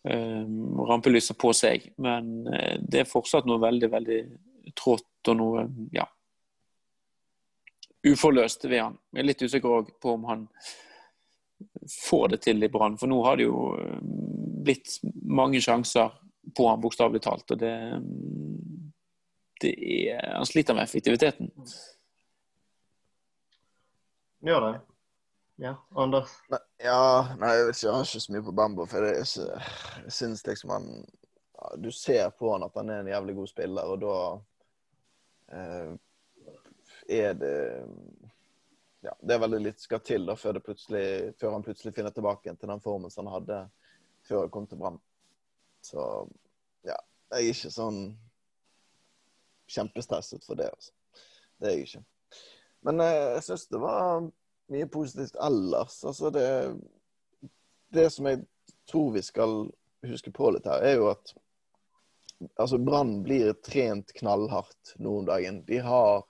um, 0.06 0.78
rampelyset 0.88 1.38
på 1.40 1.50
seg. 1.56 1.90
Men 1.98 2.30
det 2.78 3.02
er 3.02 3.10
fortsatt 3.10 3.48
noe 3.50 3.62
veldig, 3.64 3.90
veldig 3.96 4.20
trått 4.78 5.32
og 5.32 5.40
noe 5.40 5.66
ja, 5.96 6.06
uforløst 8.06 8.64
ved 8.68 8.82
han. 8.82 8.98
Jeg 9.12 9.22
er 9.22 9.26
litt 9.26 9.42
usikker 9.42 9.90
på 10.02 10.14
om 10.14 10.28
han 10.28 10.46
får 11.90 12.28
det 12.34 12.42
til 12.46 12.62
i 12.62 12.70
Brann, 12.70 12.98
for 13.00 13.10
nå 13.10 13.18
har 13.26 13.38
det 13.38 13.48
jo 13.48 13.72
blitt 14.64 14.98
mange 15.26 15.60
sjanser 15.64 16.12
på 16.56 16.68
han, 16.68 16.80
bokstavelig 16.80 17.22
talt. 17.24 17.50
og 17.50 17.58
det 17.58 17.74
det 19.60 19.74
er, 20.10 20.34
han 20.36 20.46
sliter 20.46 20.74
med 20.74 20.82
effektiviteten. 20.82 21.50
Gjør 24.40 24.60
det. 24.60 24.80
Ja, 25.58 25.72
Anders? 25.90 26.30
Nei, 26.52 26.60
ja, 26.84 27.34
nei, 27.40 27.54
jeg 27.56 27.64
vet 27.66 27.78
ikke, 27.80 27.88
han 27.90 27.96
har 27.98 28.06
ikke 28.06 28.22
så 28.22 28.34
mye 28.34 28.44
på 28.46 28.54
Bambo. 28.54 28.84
For 28.86 29.02
det 29.02 29.16
er 29.16 29.24
ikke, 29.24 29.62
jeg 30.04 30.14
syns 30.14 30.44
liksom 30.46 30.74
han 30.76 30.92
Du 31.82 31.90
ser 31.90 32.30
på 32.38 32.52
han 32.52 32.62
at 32.62 32.76
han 32.78 32.90
er 32.94 33.00
en 33.02 33.10
jævlig 33.10 33.34
god 33.34 33.50
spiller, 33.50 33.90
og 33.90 33.98
da 34.04 34.18
eh, 35.58 35.96
er 37.08 37.34
det 37.34 37.56
ja, 39.00 39.14
Det 39.20 39.34
er 39.34 39.40
veldig 39.40 39.60
litt 39.62 39.80
skal 39.80 40.00
til 40.04 40.26
da, 40.26 40.34
før, 40.36 40.58
før 41.38 41.52
han 41.54 41.64
plutselig 41.64 41.94
finner 41.94 42.14
tilbake 42.14 42.54
til 42.54 42.70
den 42.70 42.82
formen 42.82 43.12
som 43.14 43.28
han 43.28 43.38
hadde 43.38 43.60
før 44.28 44.44
han 44.44 44.52
kom 44.52 44.66
til 44.66 44.80
Brann. 44.80 44.98
Så 45.80 46.02
ja, 46.86 46.96
jeg 47.30 47.38
er 47.38 47.52
ikke 47.52 47.72
sånn 47.72 48.00
kjempestresset 49.68 50.44
for 50.44 50.58
det. 50.58 50.68
Altså. 50.72 50.92
Det 51.58 51.68
er 51.68 51.76
jeg 51.76 51.86
ikke. 51.86 52.04
Men 52.86 53.02
eh, 53.04 53.24
jeg 53.36 53.44
syns 53.46 53.66
det 53.72 53.80
var 53.82 54.28
mye 54.72 54.88
positivt 54.92 55.38
ellers. 55.46 55.98
Altså 56.04 56.32
det, 56.34 56.48
det 57.94 58.08
som 58.12 58.28
jeg 58.28 58.42
tror 58.90 59.12
vi 59.16 59.24
skal 59.24 59.60
huske 60.08 60.32
på 60.34 60.52
litt 60.54 60.68
her, 60.68 60.84
er 60.84 60.98
jo 61.00 61.10
at 61.12 61.32
altså 62.60 62.78
Brann 62.78 63.18
blir 63.24 63.56
trent 63.66 64.12
knallhardt 64.20 64.94
nå 65.02 65.20
om 65.22 65.28
dagen. 65.28 65.62
De 65.66 65.80
har 65.84 66.22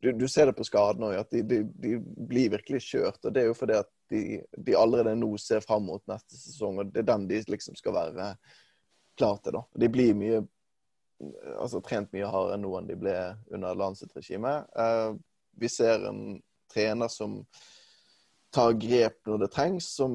du, 0.00 0.12
du 0.16 0.28
ser 0.28 0.48
det 0.48 0.56
på 0.56 0.64
skadene 0.64 1.10
òg, 1.10 1.18
at 1.20 1.34
de, 1.34 1.42
de, 1.44 1.58
de, 1.82 1.96
blir 2.00 2.52
virkelig 2.54 2.80
kjørt. 2.86 3.20
og 3.24 3.34
Det 3.34 3.42
er 3.42 3.50
jo 3.50 3.56
fordi 3.56 3.76
at 3.80 3.90
de, 4.10 4.22
de 4.56 4.76
allerede 4.78 5.16
nå 5.18 5.34
ser 5.40 5.64
fram 5.64 5.84
mot 5.90 6.02
neste 6.10 6.38
sesong, 6.38 6.80
og 6.80 6.92
det 6.94 7.02
er 7.02 7.10
den 7.12 7.28
de 7.28 7.42
liksom 7.52 7.76
skal 7.78 7.96
være 7.98 8.30
klar 9.20 9.42
til. 9.44 9.58
da. 9.58 9.64
De 9.84 9.90
blir 9.92 10.16
mye 10.16 10.40
altså, 11.58 11.82
trent 11.84 12.12
mye 12.14 12.28
hardere 12.30 12.60
nå 12.60 12.72
enn 12.78 12.88
de 12.88 12.96
ble 13.00 13.16
under 13.52 13.76
Lancet 13.76 14.16
regime. 14.16 14.54
Eh, 14.72 15.10
vi 15.60 15.68
ser 15.68 16.06
en 16.08 16.40
trener 16.72 17.12
som 17.12 17.42
tar 18.54 18.72
grep 18.80 19.20
når 19.28 19.44
det 19.44 19.50
trengs, 19.54 19.90
som 20.00 20.14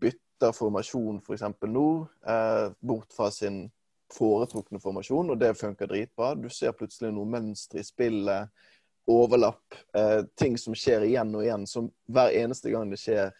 bytter 0.00 0.54
formasjon 0.56 1.18
f.eks. 1.24 1.48
For 1.58 1.72
nå, 1.72 1.88
eh, 2.28 2.68
bort 2.78 3.16
fra 3.16 3.32
sin 3.34 3.66
foretrukne 4.12 4.78
formasjon, 4.78 5.32
og 5.34 5.40
det 5.40 5.56
funker 5.58 5.90
dritbra. 5.90 6.34
Du 6.38 6.48
ser 6.52 6.76
plutselig 6.78 7.10
noe 7.14 7.26
mønster 7.26 7.82
i 7.82 7.86
spillet, 7.86 8.52
overlapp, 9.06 9.74
eh, 9.94 10.22
ting 10.36 10.56
som 10.58 10.74
skjer 10.74 11.06
igjen 11.06 11.34
og 11.34 11.44
igjen, 11.44 11.66
som 11.66 11.90
hver 12.10 12.34
eneste 12.34 12.70
gang 12.72 12.90
det 12.90 12.98
skjer, 13.00 13.32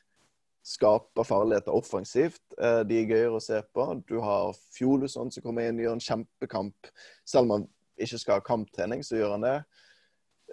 skaper 0.67 1.27
farligheter 1.27 1.75
offensivt. 1.75 2.43
Eh, 2.59 2.83
de 2.87 3.01
er 3.01 3.11
gøyere 3.11 3.39
å 3.39 3.43
se 3.43 3.61
på. 3.75 3.87
Du 4.09 4.19
har 4.23 4.55
Fjoluson 4.75 5.31
som 5.31 5.43
kommer 5.45 5.67
inn 5.67 5.79
og 5.79 5.85
gjør 5.87 5.97
en 5.99 6.07
kjempekamp. 6.09 6.91
Selv 7.25 7.47
om 7.47 7.51
han 7.55 7.69
ikke 8.03 8.19
skal 8.19 8.41
ha 8.41 8.47
kamptrening, 8.47 9.05
så 9.07 9.17
gjør 9.21 9.37
han 9.37 9.47
det. 9.47 9.65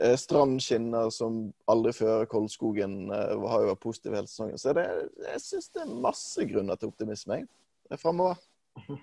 Eh, 0.02 0.16
Strand 0.18 0.62
skinner 0.62 1.10
som 1.14 1.54
aldri 1.70 1.94
før. 1.98 2.26
Koldskogen 2.30 3.12
eh, 3.14 3.48
har 3.50 3.60
jo 3.64 3.72
vært 3.72 3.86
positiv 3.86 4.14
hele 4.18 4.30
sesongen. 4.30 4.58
Så 4.62 4.74
det, 4.78 4.86
jeg 5.30 5.42
syns 5.48 5.70
det 5.74 5.82
er 5.86 6.00
masse 6.06 6.42
grunner 6.50 6.76
til 6.78 6.90
optimisme 6.94 7.38
framover. 8.02 8.38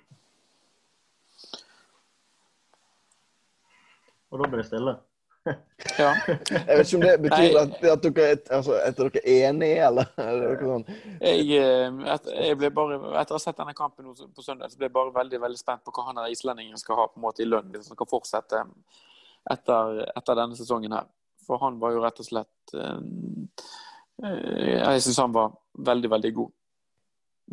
Og 4.30 4.38
da 4.38 4.46
blir 4.46 4.62
det 4.62 4.68
stille? 4.70 4.94
Ja. 5.96 6.10
Jeg 6.28 6.76
vet 6.76 6.86
ikke 6.86 6.98
om 6.98 7.04
det 7.04 7.12
betyr 7.24 7.58
at, 7.60 7.76
at, 7.88 8.04
dere, 8.04 8.38
altså, 8.52 8.74
er 8.76 8.96
dere 8.98 9.22
enige, 9.24 9.86
eller? 9.86 10.10
eller 10.26 10.64
sånn? 10.64 10.84
jeg, 11.22 11.46
eh, 11.56 11.86
et, 12.14 12.28
jeg, 12.34 12.58
ble 12.60 12.70
bare, 12.76 12.98
Etter 13.20 13.36
å 13.36 13.38
ha 13.38 13.42
sett 13.42 13.60
denne 13.60 13.76
kampen 13.76 14.10
på 14.12 14.44
søndag, 14.44 14.68
så 14.68 14.80
ble 14.80 14.90
jeg 14.90 14.96
bare 14.96 15.14
veldig 15.14 15.40
veldig 15.46 15.60
spent 15.60 15.84
på 15.86 15.94
hva 15.96 16.08
han 16.10 16.20
der 16.20 16.34
islendingen 16.34 16.80
skal 16.80 17.00
ha 17.00 17.08
på 17.08 17.20
en 17.20 17.24
måte 17.24 17.44
i 17.44 17.48
lønn 17.48 17.72
hvis 17.72 17.88
han 17.88 17.98
skal 17.98 18.10
fortsette 18.10 18.64
etter, 19.50 20.04
etter, 20.12 20.36
denne 20.36 20.58
sesongen 20.58 20.94
her. 20.94 21.08
For 21.46 21.62
han 21.64 21.80
var 21.80 21.94
jo 21.94 22.04
rett 22.04 22.20
og 22.20 22.28
slett 22.28 22.74
uh, 22.76 23.00
Jeg 24.20 25.02
syns 25.02 25.22
han 25.22 25.34
var 25.34 25.54
veldig, 25.80 26.10
veldig 26.12 26.32
god. 26.36 26.52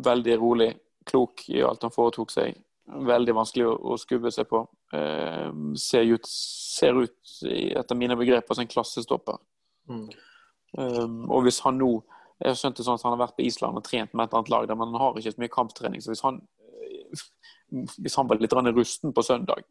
Veldig 0.08 0.36
rolig, 0.38 0.72
klok 1.08 1.48
i 1.50 1.62
alt 1.64 1.86
han 1.86 1.94
foretok 1.94 2.34
seg. 2.34 2.60
Veldig 2.88 3.34
vanskelig 3.36 3.66
å, 3.68 3.74
å 3.92 3.96
skubbe 4.00 4.30
seg 4.32 4.48
på. 4.48 4.62
Eh, 4.96 5.48
ser, 5.76 6.08
ut, 6.08 6.28
ser 6.28 6.96
ut, 7.04 7.18
etter 7.44 7.98
mine 7.98 8.16
begreper, 8.16 8.56
som 8.56 8.64
en 8.64 8.70
klassestopper. 8.70 9.36
Mm. 9.88 10.06
Um, 10.78 11.22
og 11.32 11.46
hvis 11.46 11.62
han 11.64 11.78
nå 11.80 11.86
Jeg 12.38 12.50
har 12.50 12.56
skjønt 12.60 12.76
det 12.76 12.84
sånn 12.84 12.98
at 12.98 13.04
han 13.06 13.14
har 13.14 13.22
vært 13.22 13.38
på 13.38 13.44
Island 13.48 13.80
og 13.80 13.86
trent 13.86 14.12
med 14.12 14.28
et 14.28 14.34
annet 14.36 14.50
lag, 14.52 14.68
men 14.70 14.92
han 14.92 15.00
har 15.02 15.16
ikke 15.18 15.32
så 15.34 15.40
mye 15.42 15.50
kamptrening. 15.50 16.02
Så 16.04 16.12
hvis 16.12 16.22
han, 16.22 16.36
hvis 18.04 18.14
han 18.14 18.28
var 18.30 18.38
litt 18.38 18.54
rusten 18.54 19.14
på 19.16 19.24
søndag, 19.26 19.64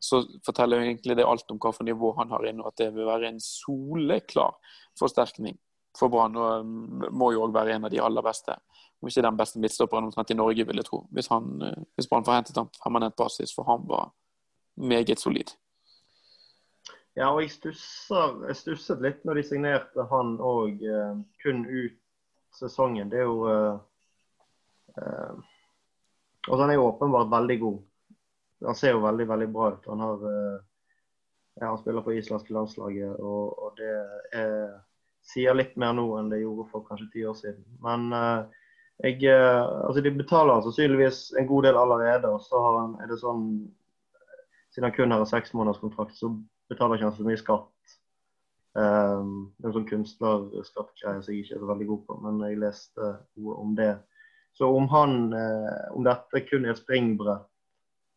så 0.00 0.22
forteller 0.46 0.80
egentlig 0.80 1.18
det 1.18 1.26
alt 1.28 1.50
om 1.52 1.60
hva 1.60 1.74
for 1.76 1.84
nivå 1.84 2.14
han 2.16 2.32
har 2.32 2.46
inne, 2.48 2.64
og 2.64 2.72
at 2.72 2.80
det 2.80 2.88
vil 2.94 3.04
være 3.04 3.34
en 3.34 3.42
soleklar 3.42 4.56
forsterkning 4.96 5.58
for 5.98 6.08
Brann. 6.12 6.40
Og 6.40 6.64
um, 6.64 7.04
må 7.12 7.34
jo 7.34 7.44
òg 7.44 7.52
være 7.52 7.76
en 7.76 7.84
av 7.90 7.92
de 7.92 8.00
aller 8.00 8.24
beste 8.24 8.56
om 9.06 9.12
ikke 9.12 9.24
den 9.24 9.38
beste 9.38 9.62
midtstopperen 9.62 10.08
omtrent 10.08 10.32
i 10.34 10.38
Norge, 10.38 10.66
vil 10.66 10.82
jeg 10.82 10.88
tro. 10.88 11.04
Hvis, 11.14 11.30
han, 11.30 11.52
eh, 11.62 11.84
hvis 11.94 12.10
Brann 12.10 12.26
får 12.26 12.40
hentet 12.40 12.58
ham 12.58 12.68
på 12.72 12.82
permanent 12.82 13.16
basis, 13.16 13.54
for 13.54 13.68
han 13.70 13.86
var 13.88 14.10
meget 14.76 15.22
solid. 15.22 15.54
Ja, 17.16 17.30
og 17.30 17.40
jeg, 17.40 17.54
stusser, 17.54 18.42
jeg 18.50 18.58
stusset 18.58 19.00
litt 19.00 19.22
når 19.24 19.38
de 19.38 19.44
signerte 19.48 20.04
han 20.10 20.34
òg 20.36 20.82
eh, 20.84 21.14
kun 21.40 21.62
ut 21.64 22.00
sesongen. 22.56 23.08
Det 23.12 23.22
er 23.22 23.28
jo 23.28 23.46
eh, 23.48 23.76
eh, 25.00 25.36
Og 26.46 26.60
han 26.60 26.70
er 26.70 26.76
jo 26.76 26.90
åpenbart 26.90 27.30
veldig 27.32 27.60
god. 27.62 27.78
Han 28.66 28.76
ser 28.76 28.92
jo 28.94 29.04
veldig, 29.04 29.28
veldig 29.28 29.48
bra 29.52 29.70
ut. 29.72 29.88
Han 29.88 30.04
har 30.04 30.26
eh, 30.32 30.58
ja, 31.56 31.70
han 31.70 31.78
spiller 31.80 32.04
på 32.04 32.12
islandske 32.12 32.52
landslaget, 32.52 33.16
og, 33.16 33.56
og 33.64 33.78
det 33.80 33.92
er, 34.36 34.76
sier 35.24 35.56
litt 35.56 35.76
mer 35.80 35.94
nå 35.96 36.04
enn 36.18 36.28
det 36.28 36.42
gjorde 36.42 36.68
for 36.68 36.84
kanskje 36.84 37.08
ti 37.14 37.24
år 37.26 37.36
siden. 37.38 37.64
Men 37.84 38.10
eh, 38.12 38.65
jeg, 39.04 39.22
eh, 39.28 39.86
altså 39.86 40.00
De 40.00 40.12
betaler 40.16 40.62
sannsynligvis 40.64 41.32
en 41.38 41.46
god 41.46 41.68
del 41.68 41.76
allerede. 41.76 42.28
og 42.28 42.40
så 42.40 42.60
han, 42.64 42.94
er 43.02 43.10
det 43.10 43.20
sånn, 43.20 43.48
Siden 44.72 44.90
han 44.90 44.96
kun 44.96 45.14
har 45.14 45.22
en 45.22 45.30
seksmånederskontrakt, 45.30 46.16
så 46.18 46.28
betaler 46.68 46.98
ikke 46.98 47.08
han 47.08 47.16
så 47.16 47.24
mye 47.24 47.40
skatt. 47.40 47.94
Um, 48.76 49.54
det 49.56 49.64
er 49.64 49.70
en 49.70 49.74
sånn 49.78 49.86
kunstnerskattgreie 49.88 51.22
som 51.24 51.32
jeg 51.32 51.46
ikke 51.46 51.54
er 51.56 51.62
så 51.62 51.68
veldig 51.70 51.86
god 51.88 52.02
på, 52.04 52.16
men 52.20 52.42
jeg 52.44 52.58
leste 52.60 53.06
noe 53.40 53.54
om 53.62 53.70
det. 53.78 53.94
Så 54.52 54.68
om, 54.68 54.84
han, 54.92 55.14
uh, 55.32 55.94
om 55.96 56.04
dette 56.04 56.42
kun 56.44 56.66
er 56.66 56.74
et 56.74 56.82
springbrett 56.82 57.48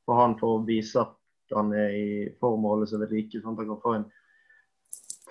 for 0.04 0.20
han 0.20 0.36
for 0.42 0.58
å 0.58 0.66
vise 0.68 1.00
at 1.00 1.16
han 1.56 1.72
er 1.72 1.96
i 1.96 2.10
formålet 2.44 2.92
som 2.92 3.00
ved 3.06 3.16
like, 3.16 3.40
sånn 3.40 3.56
at 3.56 3.64
han 3.64 3.72
kan 3.72 3.82
få 3.86 3.96
en 4.02 4.06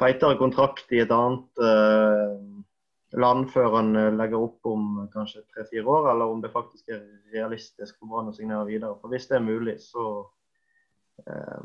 feitere 0.01 0.41
kontrakt 0.41 0.97
i 0.97 1.03
et 1.05 1.13
annet 1.13 1.61
uh, 1.61 2.41
land 3.17 3.49
før 3.53 3.77
han 3.79 3.97
eh, 3.97 4.13
legger 4.15 4.45
opp 4.49 4.69
om 4.69 5.09
kanskje 5.13 5.45
tre-fire 5.55 5.87
år, 5.89 6.11
eller 6.13 6.33
om 6.33 6.43
det 6.45 6.53
faktisk 6.53 6.91
er 6.93 7.05
realistisk 7.33 7.97
for 7.99 8.11
Brann 8.11 8.33
å 8.33 8.37
signere 8.37 8.69
videre. 8.69 8.97
For 9.01 9.13
Hvis 9.13 9.29
det 9.31 9.39
er 9.39 9.47
mulig, 9.47 9.79
så 9.81 10.09
eh, 11.25 11.63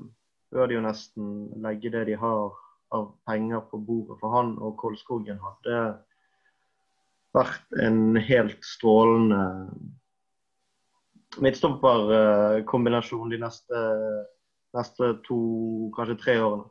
bør 0.53 0.69
de 0.69 0.77
jo 0.77 0.85
nesten 0.85 1.33
legge 1.63 1.91
det 1.93 2.05
de 2.11 2.19
har 2.19 2.55
av 2.93 3.09
penger 3.27 3.65
på 3.71 3.81
bordet. 3.81 4.19
For 4.21 4.35
han 4.35 4.55
og 4.61 4.77
Kolskogen 4.79 5.41
hadde 5.41 5.79
vært 7.33 7.79
en 7.81 8.15
helt 8.21 8.61
strålende 8.65 9.41
midtstopperkombinasjon 11.41 13.31
de 13.33 13.39
neste, 13.41 13.79
neste, 14.77 15.15
to, 15.25 15.39
kanskje 15.97 16.19
tre 16.21 16.37
årene. 16.43 16.69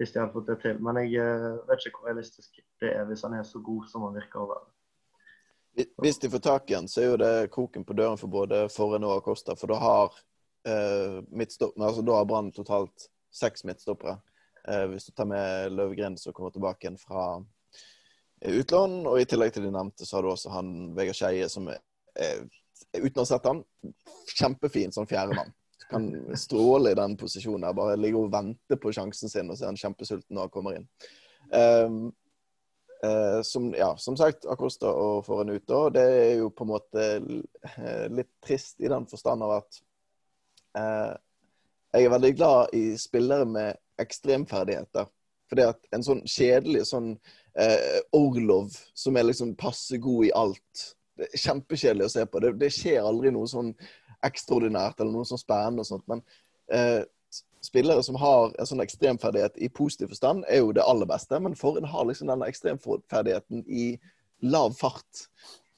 Hvis 0.00 0.12
de 0.12 0.22
hadde 0.22 0.32
fått 0.34 0.48
det 0.50 0.58
til. 0.62 0.78
Men 0.82 0.98
jeg 1.02 1.18
eh, 1.20 1.48
vet 1.68 1.86
ikke 1.86 2.00
hvor 2.00 2.10
realistisk 2.10 2.60
det 2.82 2.92
er 2.96 3.04
hvis 3.08 3.24
han 3.26 3.36
er 3.38 3.46
så 3.46 3.60
god 3.62 3.88
som 3.90 4.06
han 4.06 4.16
virker 4.18 4.42
å 4.42 4.50
være. 4.50 4.68
Hvis 6.02 6.18
de 6.20 6.28
får 6.30 6.42
tak 6.44 6.70
i 6.70 6.76
han, 6.76 6.88
så 6.88 7.00
er 7.00 7.06
jo 7.08 7.20
det 7.20 7.50
kroken 7.52 7.84
på 7.88 7.96
døren 7.96 8.20
for 8.20 8.32
både 8.32 8.66
Forren 8.72 9.06
og 9.08 9.14
Acosta. 9.20 9.56
For 9.56 9.72
da 9.72 9.78
har, 9.80 10.18
eh, 10.68 11.20
altså, 11.32 12.04
har 12.12 12.28
Brann 12.28 12.52
totalt 12.52 13.08
seks 13.32 13.64
midtstoppere. 13.64 14.18
Eh, 14.68 14.84
hvis 14.86 15.08
du 15.08 15.12
tar 15.12 15.26
med 15.26 15.72
Løvgren 15.72 16.18
som 16.18 16.34
kommer 16.36 16.52
tilbake 16.54 16.86
igjen 16.86 16.98
fra 17.00 17.24
eh, 18.40 18.52
utlån. 18.60 19.00
Og 19.06 19.20
i 19.20 19.26
tillegg 19.28 19.54
til 19.54 19.66
de 19.66 19.72
nevnte, 19.74 20.06
så 20.06 20.18
har 20.18 20.26
du 20.26 20.32
også 20.32 20.52
han 20.52 20.92
Vegard 20.98 21.18
Skeie 21.18 21.48
som 21.50 21.70
er, 21.72 21.80
er, 22.14 22.44
uten 22.98 23.22
å 23.22 23.24
ha 23.24 23.30
sett 23.32 23.48
han, 23.48 23.64
kjempefin 24.36 24.94
som 24.94 25.08
fjerdemann. 25.08 25.54
Kan 25.92 26.08
stråle 26.38 26.92
i 26.92 26.98
den 26.98 27.16
posisjonen. 27.20 27.66
der, 27.66 27.76
Bare 27.76 28.00
ligger 28.00 28.24
og 28.24 28.32
venter 28.32 28.80
på 28.80 28.92
sjansen 28.94 29.30
sin, 29.32 29.50
og 29.50 29.58
så 29.58 29.66
er 29.66 29.72
han 29.72 29.80
kjempesulten 29.80 30.34
når 30.34 30.48
han 30.48 30.54
kommer 30.54 30.78
inn. 30.78 30.86
Um, 31.52 31.98
uh, 33.04 33.40
som, 33.46 33.70
ja, 33.76 33.92
som 34.00 34.16
sagt, 34.16 34.46
Acosta 34.48 34.90
og 34.90 35.24
Foran 35.26 35.52
ute. 35.52 35.74
Og 35.76 35.92
det 35.94 36.06
er 36.06 36.34
jo 36.40 36.52
på 36.54 36.66
en 36.66 36.72
måte 36.72 37.08
litt 38.12 38.32
trist 38.44 38.80
i 38.80 38.90
den 38.92 39.06
forstand 39.10 39.44
av 39.44 39.58
at 39.60 39.82
uh, 40.78 41.12
jeg 41.92 42.08
er 42.08 42.14
veldig 42.14 42.32
glad 42.36 42.72
i 42.76 42.84
spillere 42.96 43.44
med 43.44 43.76
ekstremferdigheter. 44.00 45.10
Fordi 45.52 45.68
at 45.68 45.92
en 45.92 46.04
sånn 46.04 46.22
kjedelig 46.24 46.86
sånn 46.88 47.10
eh, 47.60 47.98
Orlov 48.16 48.72
som 48.96 49.18
er 49.20 49.26
liksom 49.28 49.52
passe 49.60 49.98
god 50.00 50.28
i 50.30 50.30
alt 50.32 50.84
det 51.20 51.26
er 51.28 51.42
Kjempekjedelig 51.42 52.06
å 52.06 52.12
se 52.14 52.22
på. 52.24 52.40
Det, 52.40 52.54
det 52.56 52.70
skjer 52.72 53.04
aldri 53.04 53.32
noe 53.34 53.50
sånn 53.50 53.68
ekstraordinært 54.26 55.00
eller 55.00 55.12
noe 55.14 55.28
sånn 55.28 55.40
spennende 55.40 55.84
og 55.84 55.88
sånt. 55.88 56.06
Men 56.10 56.22
eh, 56.72 57.02
spillere 57.62 58.02
som 58.02 58.18
har 58.20 58.52
en 58.58 58.68
sånn 58.68 58.82
ekstremferdighet 58.84 59.58
i 59.62 59.70
positiv 59.72 60.12
forstand, 60.12 60.46
er 60.48 60.62
jo 60.62 60.72
det 60.76 60.84
aller 60.86 61.08
beste. 61.08 61.38
Men 61.40 61.58
Forhen 61.58 61.86
har 61.88 62.06
liksom 62.08 62.30
denne 62.32 62.48
ekstremferdigheten 62.50 63.64
i 63.66 63.92
lav 64.42 64.74
fart. 64.78 65.26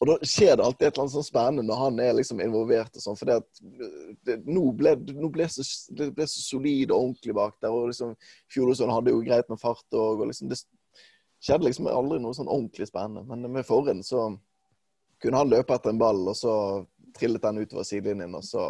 Og 0.03 0.09
da 0.11 0.17
skjer 0.27 0.57
det 0.59 0.65
alltid 0.65 0.87
et 0.87 0.95
eller 0.95 1.05
annet 1.05 1.15
sånn 1.15 1.27
spennende 1.27 1.65
når 1.65 1.79
han 1.81 2.01
er 2.03 2.17
liksom 2.19 2.41
involvert 2.45 2.97
og 2.99 3.05
sånn. 3.05 3.19
For 3.21 3.31
det, 3.31 4.39
nå 4.45 4.65
ble 4.77 4.97
det 5.01 5.31
ble 5.33 5.47
så, 5.49 5.65
det 5.97 6.11
ble 6.17 6.27
så 6.29 6.43
solid 6.43 6.91
og 6.91 6.99
ordentlig 7.11 7.37
bak 7.37 7.55
der. 7.63 7.73
Og 7.73 7.93
liksom 7.93 8.17
Fjolosson 8.53 8.93
hadde 8.93 9.15
jo 9.15 9.23
greit 9.25 9.49
med 9.53 9.61
fart 9.63 9.87
og, 9.97 10.25
og 10.25 10.27
liksom 10.29 10.51
Det 10.53 10.61
skjedde 11.45 11.69
liksom 11.69 11.89
aldri 11.93 12.19
noe 12.21 12.37
sånn 12.37 12.51
ordentlig 12.51 12.89
spennende. 12.91 13.25
Men 13.29 13.53
med 13.53 13.69
Forhen 13.69 14.03
så 14.05 14.31
kunne 15.23 15.41
han 15.41 15.53
løpe 15.53 15.77
etter 15.77 15.93
en 15.93 16.01
ball, 16.01 16.21
og 16.29 16.37
så 16.37 16.53
trillet 17.17 17.43
den 17.43 17.63
utover 17.65 17.87
sidelinjen, 17.87 18.35
og 18.35 18.45
så 18.47 18.69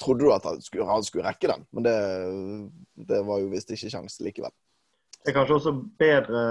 trodde 0.00 0.24
du 0.24 0.32
at 0.32 0.46
han 0.48 0.60
skulle, 0.64 0.88
han 0.88 1.04
skulle 1.04 1.26
rekke 1.28 1.50
den, 1.50 1.66
men 1.76 1.86
det, 1.86 1.96
det 3.10 3.20
var 3.26 3.42
jo 3.42 3.50
visst 3.52 3.72
ikke 3.74 3.92
sjans 3.92 4.20
likevel. 4.24 4.52
Det 5.20 5.32
er 5.32 5.36
kanskje 5.36 5.58
også 5.58 5.74
bedre 6.00 6.42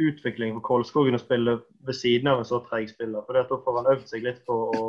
utvikling 0.00 0.56
for 0.56 0.66
Kolskogen 0.66 1.14
å 1.14 1.22
spille 1.22 1.58
ved 1.86 1.96
siden 1.96 2.30
av 2.30 2.40
en 2.40 2.48
så 2.48 2.58
treg 2.66 2.88
spiller. 2.90 3.22
For 3.26 3.36
da 3.36 3.44
får 3.46 3.76
han 3.78 3.90
øvd 3.92 4.08
seg 4.10 4.24
litt 4.26 4.40
på 4.46 4.56
å 4.74 4.86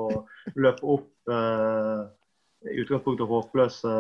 løpe 0.58 0.88
opp 0.96 1.34
eh, 1.36 2.02
i 2.72 2.80
utgangspunktet 2.82 3.30
håpløse, 3.30 3.92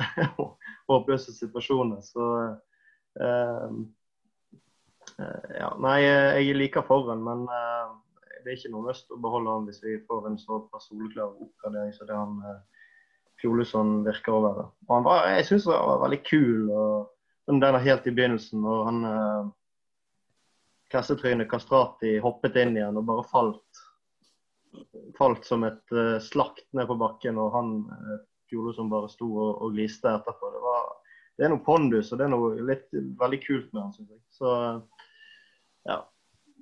håpløse 0.90 1.34
situasjoner. 1.36 2.00
Så 2.06 2.28
eh, 3.20 3.68
eh, 5.18 5.50
ja, 5.58 5.74
Nei, 5.84 5.98
jeg 6.06 6.56
liker 6.56 6.88
foran, 6.88 7.20
men 7.26 7.44
eh, 7.52 7.92
det 8.42 8.52
er 8.52 8.58
ikke 8.58 8.74
noe 8.74 8.90
must 8.90 9.10
å 9.14 9.18
beholde 9.22 9.54
han 9.54 9.66
hvis 9.68 9.82
vi 9.84 9.96
får 10.08 10.28
en 10.28 10.38
så 10.40 10.60
soleklar 10.82 11.32
oppgradering 11.32 11.94
som 11.96 12.08
det 12.10 12.18
han 12.18 12.38
eh, 12.50 12.60
Fjolesson 13.42 14.02
virker 14.06 14.36
å 14.36 14.44
være. 14.44 14.68
Og 14.86 14.94
han 14.96 15.06
var, 15.06 15.26
jeg 15.34 15.48
syns 15.48 15.66
han 15.70 15.88
var 15.88 16.04
veldig 16.04 16.22
kul. 16.28 16.70
og 16.70 17.12
den 17.46 17.62
er 17.62 17.78
helt 17.82 18.06
i 18.06 18.14
begynnelsen, 18.14 18.64
og 18.64 18.84
han 18.86 19.04
eh, 19.08 19.46
klassetrynet 20.92 21.50
Kastrati 21.50 22.18
hoppet 22.22 22.58
inn 22.62 22.76
igjen 22.76 22.98
og 23.00 23.08
bare 23.08 23.24
falt. 23.30 23.82
Falt 25.18 25.46
som 25.48 25.66
et 25.66 25.96
eh, 25.96 26.18
slakt 26.22 26.68
ned 26.76 26.86
på 26.88 26.98
bakken, 27.00 27.40
og 27.42 27.54
han 27.56 27.72
eh, 27.96 28.20
Fjolesson 28.50 28.92
bare 28.92 29.10
sto 29.10 29.28
og, 29.32 29.50
og 29.64 29.74
gliste 29.74 30.12
etterpå. 30.12 30.52
Det, 30.54 30.62
var, 30.62 30.86
det 31.38 31.46
er 31.46 31.54
noe 31.54 31.66
pondus, 31.66 32.12
og 32.12 32.20
det 32.20 32.28
er 32.28 32.34
noe 32.36 32.68
litt, 32.70 32.86
veldig 32.92 33.42
kult 33.42 33.68
med 33.72 33.82
han, 33.82 33.94
syns 33.96 34.14
jeg. 34.14 34.22
Så 34.38 34.54
ja. 35.90 36.02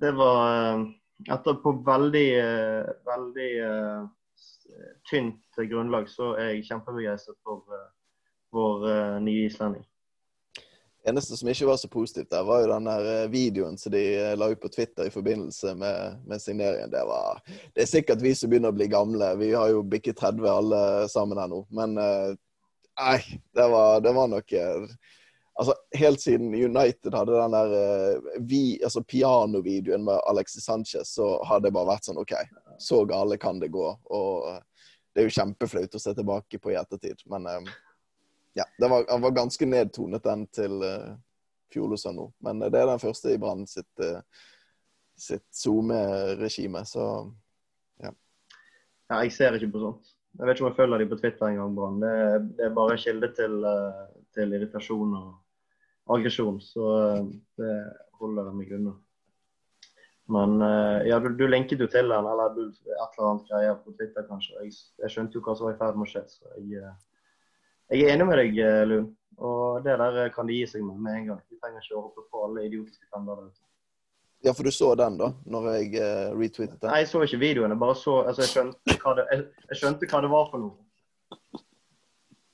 Det 0.01 0.15
var 0.17 0.79
Etterpå 1.29 1.75
veldig, 1.85 2.27
uh, 2.41 2.91
veldig 3.05 3.51
tynt 5.09 5.61
grunnlag, 5.69 6.09
så 6.09 6.31
er 6.39 6.53
jeg 6.55 6.67
kjempebegeistret 6.69 7.37
for 7.45 7.65
uh, 7.69 7.87
vår 8.55 8.85
nye 9.23 9.47
islending. 9.47 9.85
eneste 11.07 11.37
som 11.37 11.49
ikke 11.49 11.65
var 11.65 11.77
så 11.81 11.87
positivt 11.89 12.29
der, 12.29 12.43
var 12.45 12.61
jo 12.61 12.67
den 12.69 12.85
der 12.85 13.07
eh, 13.09 13.29
videoen 13.31 13.77
som 13.77 13.91
de 13.91 14.01
la 14.37 14.49
ut 14.51 14.59
på 14.61 14.69
Twitter 14.69 15.07
i 15.07 15.13
forbindelse 15.13 15.73
med, 15.75 16.19
med 16.27 16.41
signeringen. 16.41 16.91
Det, 16.91 17.01
var, 17.07 17.39
det 17.73 17.81
er 17.81 17.89
sikkert 17.89 18.21
vi 18.21 18.35
som 18.35 18.51
begynner 18.51 18.69
å 18.69 18.77
bli 18.77 18.87
gamle. 18.91 19.31
Vi 19.39 19.49
har 19.53 19.71
jo 19.71 19.81
bikket 19.81 20.19
30 20.21 20.45
alle 20.51 20.81
sammen 21.09 21.41
her 21.41 21.49
nå. 21.49 21.63
Men 21.73 21.95
nei, 21.97 23.17
det 23.55 23.67
var, 23.73 24.03
det 24.05 24.13
var 24.13 24.29
nok 24.29 24.53
Altså, 25.61 25.75
Helt 25.93 26.21
siden 26.23 26.55
United 26.55 27.13
hadde 27.13 27.37
den 27.37 27.53
der 27.53 28.41
vi, 28.49 28.79
altså 28.83 29.03
pianovideoen 29.05 30.07
med 30.07 30.17
Alexis 30.25 30.65
Sanchez, 30.65 31.11
så 31.13 31.35
har 31.45 31.61
det 31.61 31.73
bare 31.75 31.91
vært 31.91 32.07
sånn 32.07 32.17
OK, 32.17 32.33
så 32.81 33.03
gale 33.05 33.37
kan 33.37 33.59
det 33.61 33.69
gå. 33.69 33.85
Og 34.09 34.47
det 35.13 35.21
er 35.21 35.27
jo 35.27 35.35
kjempeflaut 35.35 35.97
å 35.97 36.01
se 36.01 36.13
tilbake 36.15 36.59
på 36.61 36.71
i 36.71 36.77
ettertid. 36.79 37.23
Men 37.31 37.47
uh, 37.47 37.73
ja, 38.57 38.65
det 38.79 38.89
var, 38.91 39.05
var 39.23 39.35
ganske 39.35 39.67
nedtonet, 39.67 40.23
den 40.23 40.47
til 40.55 40.79
uh, 40.85 41.11
Fjolåsen 41.73 42.17
nå. 42.19 42.29
Men 42.43 42.63
det 42.63 42.79
er 42.79 42.89
den 42.93 43.03
første 43.03 43.33
i 43.33 43.39
Brann 43.41 43.67
sitt, 43.67 43.91
uh, 44.03 44.21
sitt 45.19 45.47
SoMe-regime, 45.55 46.85
så 46.87 47.05
ja. 48.03 48.13
ja. 49.11 49.21
Jeg 49.21 49.35
ser 49.35 49.59
ikke 49.59 49.73
på 49.75 49.83
sånt. 49.83 50.15
Jeg 50.39 50.47
vet 50.47 50.55
ikke 50.55 50.63
om 50.63 50.71
jeg 50.71 50.79
følger 50.79 51.01
dem 51.01 51.09
på 51.11 51.19
Twitter 51.19 51.49
engang, 51.49 51.75
Brann. 51.75 51.99
Det, 51.99 52.15
det, 52.55 52.67
er 52.69 52.75
bare 52.75 52.99
kilde 52.99 53.27
til, 53.35 53.57
til 54.31 54.53
irritasjon 54.55 55.17
og 55.19 55.31
aggresjon. 56.09 56.59
Så 56.63 56.89
det 57.59 57.75
holder 58.21 58.49
jeg 58.49 58.59
meg 58.59 58.75
unna. 58.79 58.97
Men 60.31 60.61
uh, 60.61 61.07
ja, 61.07 61.19
du, 61.19 61.29
du, 61.35 61.47
linket 61.47 61.81
jo 61.81 61.87
til 61.91 62.11
den, 62.11 62.27
eller 62.27 62.53
du, 62.55 62.67
et 62.71 63.15
eller 63.17 63.29
annet 63.29 63.49
greier 63.49 63.79
på 63.81 63.93
Twitter 63.97 64.27
kanskje. 64.29 64.53
Jeg, 64.63 64.77
jeg, 65.01 65.11
skjønte 65.11 65.37
jo 65.37 65.41
hva 65.43 65.55
som 65.57 65.67
var 65.67 65.75
i 65.75 65.79
ferd 65.81 65.97
med 65.99 66.07
å 66.07 66.11
skje. 66.11 66.21
Så 66.31 66.53
jeg, 66.53 66.85
uh, 66.85 66.93
jeg, 67.91 68.05
er 68.05 68.13
enig 68.13 68.27
med 68.29 68.39
deg, 68.39 68.61
eh, 68.63 68.83
Lund. 68.87 69.09
Og 69.41 69.81
det 69.83 69.95
der 69.97 70.29
kan 70.35 70.47
de 70.47 70.55
gi 70.59 70.69
seg 70.69 70.85
med 70.85 71.01
med 71.01 71.17
en 71.17 71.27
gang. 71.31 71.41
De 71.49 71.57
trenger 71.59 71.83
ikke 71.83 71.97
å 71.97 72.05
hoppe 72.05 72.23
på 72.29 72.45
alle 72.45 72.65
idiotiske 72.67 73.09
trender. 73.09 73.47
Ja, 74.45 74.53
for 74.57 74.65
du 74.65 74.71
så 74.73 74.91
den, 74.99 75.17
da? 75.19 75.31
Når 75.53 75.67
jeg 75.73 75.89
uh, 75.97 76.29
retweetet 76.37 76.77
den? 76.77 76.91
Nei, 76.91 77.01
jeg 77.03 77.11
så 77.11 77.23
ikke 77.25 77.41
videoen. 77.41 77.73
Jeg 77.73 77.81
bare 77.81 77.97
så 77.97 78.15
Altså, 78.21 78.45
jeg 78.45 78.53
skjønte 78.53 78.97
hva 79.01 79.17
det, 79.17 79.27
jeg, 79.33 79.47
jeg 79.71 79.81
skjønte 79.81 80.11
hva 80.13 80.23
det 80.23 80.31
var 80.31 80.47
for 80.53 80.63
noe. 80.63 81.61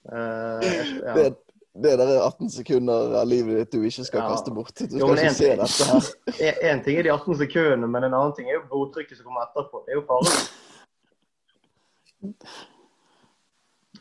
Uh, 0.08 0.64
ja. 1.04 1.14
det, 1.20 1.28
det 1.84 1.94
der 2.00 2.10
er 2.14 2.22
18 2.26 2.50
sekunder 2.54 3.18
av 3.22 3.28
livet 3.30 3.60
ditt 3.60 3.76
du 3.76 3.84
ikke 3.86 4.06
skal 4.08 4.24
ja. 4.24 4.30
kaste 4.32 4.54
bort. 4.54 4.74
Du 4.78 4.86
skal 4.86 5.04
jo, 5.04 5.12
ikke 5.14 5.34
se 5.38 5.52
dette 5.62 5.90
her. 5.90 6.08
En 6.72 6.82
ting 6.86 6.98
er 6.98 7.08
de 7.08 7.14
18 7.14 7.38
sekundene, 7.44 7.90
men 7.92 8.08
en 8.08 8.16
annen 8.18 8.34
ting 8.38 8.50
er 8.50 8.58
jo 8.58 8.64
blodtrykket 8.72 9.20
som 9.20 9.30
kommer 9.30 9.46
etterpå. 9.46 9.84
Det 9.86 9.94
er 9.94 10.00
jo 10.00 10.06
farlig. 10.10 10.34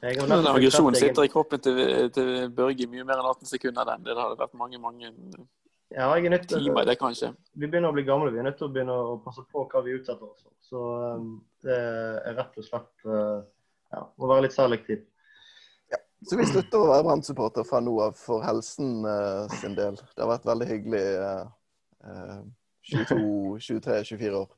Den 0.01 0.49
aggresjonen 0.53 0.97
sitter 0.99 1.27
i 1.27 1.33
kroppen 1.33 1.61
til, 1.61 1.77
til 2.17 2.33
Børge 2.57 2.89
mye 2.91 3.05
mer 3.05 3.21
enn 3.21 3.31
18 3.35 3.53
sekunder. 3.53 3.89
Den. 3.93 4.05
Det 4.09 4.17
hadde 4.19 4.41
vært 4.41 4.59
mange 4.59 4.81
mange 4.81 5.13
ja, 5.95 6.09
jeg 6.17 6.27
er 6.27 6.31
nødt 6.31 6.49
timer 6.51 6.85
det, 6.85 6.97
kanskje. 6.99 7.29
Vi 7.55 7.69
begynner 7.69 7.93
å 7.93 7.95
bli 7.95 8.03
gamle. 8.07 8.33
Vi 8.35 8.41
er 8.43 8.49
nødt 8.49 8.57
til 8.59 8.67
å 8.67 8.73
begynne 8.75 8.95
å 8.95 9.19
passe 9.23 9.45
på 9.53 9.63
hva 9.71 9.83
vi 9.87 9.95
utsetter 9.95 10.27
oss 10.27 10.43
for. 10.43 10.55
Så 10.67 10.81
um, 11.15 11.29
det 11.63 11.77
er 11.77 12.35
rett 12.41 12.59
og 12.59 12.67
slett 12.67 13.07
uh, 13.07 13.45
ja, 13.95 14.03
må 14.19 14.31
være 14.33 14.49
litt 14.49 14.57
selektiv. 14.57 15.05
Så 16.27 16.37
vi 16.39 16.47
slutter 16.49 16.83
å 16.83 16.89
være 16.91 17.05
Brann-supporter 17.07 17.67
fra 17.67 17.79
nå 17.85 17.93
av 18.03 18.17
for 18.19 18.43
helsen 18.43 19.05
uh, 19.07 19.47
sin 19.61 19.77
del. 19.79 19.95
Det 19.95 20.25
har 20.25 20.33
vært 20.33 20.49
veldig 20.49 20.67
hyggelig 20.67 21.03
uh, 21.23 22.41
22, 22.91 23.19
23, 23.63 24.01
24 24.11 24.41
år. 24.41 24.49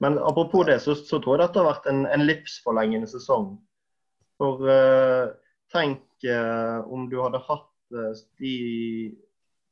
Men 0.00 0.16
apropos 0.16 0.64
det, 0.68 0.78
så, 0.80 0.94
så 0.96 1.20
tror 1.20 1.36
jeg 1.36 1.44
dette 1.44 1.60
har 1.60 1.68
vært 1.68 1.90
en, 1.92 2.04
en 2.08 2.24
livsforlengende 2.24 3.10
sesong. 3.10 3.52
For 4.40 4.64
tenk 5.70 6.26
om 6.90 7.04
du 7.10 7.14
hadde 7.22 7.38
hatt 7.46 7.96
de 8.42 8.54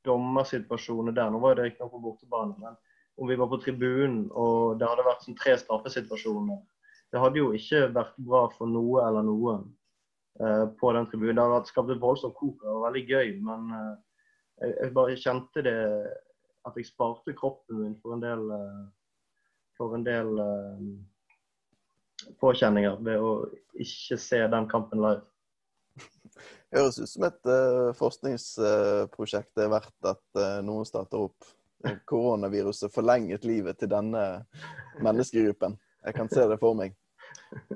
dommersituasjonene 0.06 1.14
der. 1.16 1.30
Nå 1.32 1.40
var 1.42 1.58
det 1.58 1.72
ikke 1.72 1.84
noe 1.84 1.92
på 1.92 2.02
bortebane, 2.04 2.54
men 2.62 2.76
om 3.20 3.28
vi 3.28 3.38
var 3.38 3.50
på 3.50 3.60
tribunen 3.62 4.24
og 4.30 4.78
det 4.80 4.88
hadde 4.88 5.06
vært 5.06 5.26
sånn 5.26 5.38
tre 5.38 5.56
straffesituasjoner. 5.60 6.60
Det 7.12 7.20
hadde 7.20 7.42
jo 7.42 7.52
ikke 7.56 7.88
vært 7.92 8.16
bra 8.24 8.46
for 8.54 8.70
noe 8.70 9.02
eller 9.04 9.26
noen. 9.26 9.66
Uh, 10.40 10.66
på 10.80 10.92
den 10.92 11.08
tribunen. 11.10 11.36
Det 11.36 11.44
har 11.54 11.68
skapt 11.68 11.92
et 11.92 12.02
voldsomt 12.02 12.36
kok 12.38 12.64
og 12.64 12.84
veldig 12.86 13.04
gøy, 13.08 13.32
men 13.44 13.70
uh, 13.72 13.94
jeg, 14.62 14.92
bare 14.94 15.18
kjente 15.18 15.64
det 15.66 15.78
at 16.62 16.76
jeg 16.78 16.86
sparte 16.86 17.34
kroppen 17.34 17.80
min 17.82 17.96
for 17.98 18.14
en 18.14 18.22
del, 18.22 18.42
for 19.74 19.96
en 19.96 20.04
del 20.06 20.28
påkjenninger 22.38 23.00
ved 23.02 23.18
å 23.18 23.32
ikke 23.82 24.18
se 24.22 24.38
den 24.52 24.68
kampen 24.70 25.02
live. 25.02 25.24
Høres 26.70 27.00
ut 27.02 27.10
som 27.10 27.26
et 27.26 27.50
forskningsprosjekt 27.98 29.50
det 29.58 29.66
er 29.66 29.74
verdt 29.74 30.10
at 30.12 30.42
noen 30.62 30.86
starter 30.86 31.26
opp. 31.26 31.50
Koronaviruset 32.06 32.94
forlenget 32.94 33.42
livet 33.44 33.82
til 33.82 33.90
denne 33.90 34.22
menneskegruppen. 35.02 35.74
Jeg 36.06 36.14
kan 36.14 36.30
se 36.30 36.46
det 36.50 36.58
for 36.62 36.78
meg. 36.78 36.94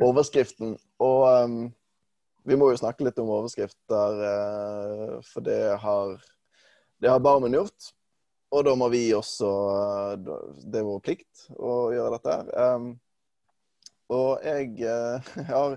Overskriften. 0.02 0.76
Og 1.02 1.26
um, 1.44 1.58
vi 2.46 2.58
må 2.58 2.70
jo 2.70 2.80
snakke 2.80 3.06
litt 3.06 3.18
om 3.22 3.32
overskrifter, 3.34 4.22
uh, 4.22 5.12
for 5.26 5.46
det 5.46 5.60
har, 5.82 6.16
det 7.02 7.12
har 7.12 7.22
Barmen 7.24 7.56
gjort. 7.58 7.92
Og 8.54 8.62
da 8.62 8.76
må 8.78 8.86
vi 8.92 9.08
også 9.10 9.48
Det 10.22 10.78
er 10.78 10.84
vår 10.86 11.00
plikt 11.02 11.48
å 11.58 11.90
gjøre 11.92 12.12
dette. 12.14 12.36
her. 12.36 12.84
og 14.14 14.44
jeg, 14.46 14.68
jeg 14.86 15.48
har 15.50 15.74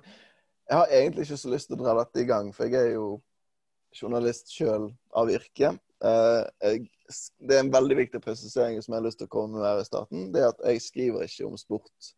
jeg 0.69 0.77
har 0.77 0.88
egentlig 0.93 1.25
ikke 1.25 1.38
så 1.41 1.49
lyst 1.49 1.69
til 1.69 1.79
å 1.79 1.82
dra 1.82 1.95
dette 1.97 2.21
i 2.21 2.27
gang, 2.29 2.51
for 2.53 2.69
jeg 2.69 2.91
er 2.91 2.91
jo 2.93 3.05
journalist 3.95 4.51
sjøl 4.53 4.91
av 5.17 5.32
yrke. 5.34 5.71
Jeg, 6.05 6.84
det 7.41 7.55
er 7.55 7.63
en 7.63 7.71
veldig 7.73 7.97
viktig 8.03 8.21
presisering 8.21 8.77
som 8.84 8.93
jeg 8.93 9.01
har 9.01 9.08
lyst 9.08 9.19
til 9.23 9.29
å 9.32 9.34
komme 9.34 9.58
med 9.58 9.65
her 9.65 9.82
i 9.82 9.88
starten. 9.88 10.27
Det 10.36 10.43
er 10.43 10.51
at 10.51 10.62
jeg 10.69 10.84
skriver 10.86 11.25
ikke 11.25 11.47
om 11.49 11.58
sport. 11.58 12.12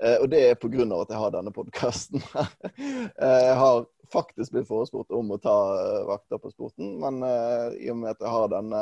Eh, 0.00 0.16
og 0.22 0.28
det 0.32 0.42
er 0.46 0.54
pga. 0.60 0.86
at 1.00 1.10
jeg 1.10 1.18
har 1.24 1.34
denne 1.34 1.52
podkasten. 1.52 2.22
Eh, 3.22 3.42
jeg 3.48 3.56
har 3.58 3.84
faktisk 4.12 4.52
blitt 4.52 4.68
forespurt 4.68 5.10
om 5.12 5.30
å 5.32 5.40
ta 5.40 5.56
vakter 6.08 6.40
på 6.40 6.50
sporten, 6.52 6.98
men 7.00 7.22
i 7.80 7.88
og 7.88 7.96
med 7.96 8.10
at 8.10 8.20
jeg 8.20 8.28
har 8.28 8.50
denne 8.52 8.80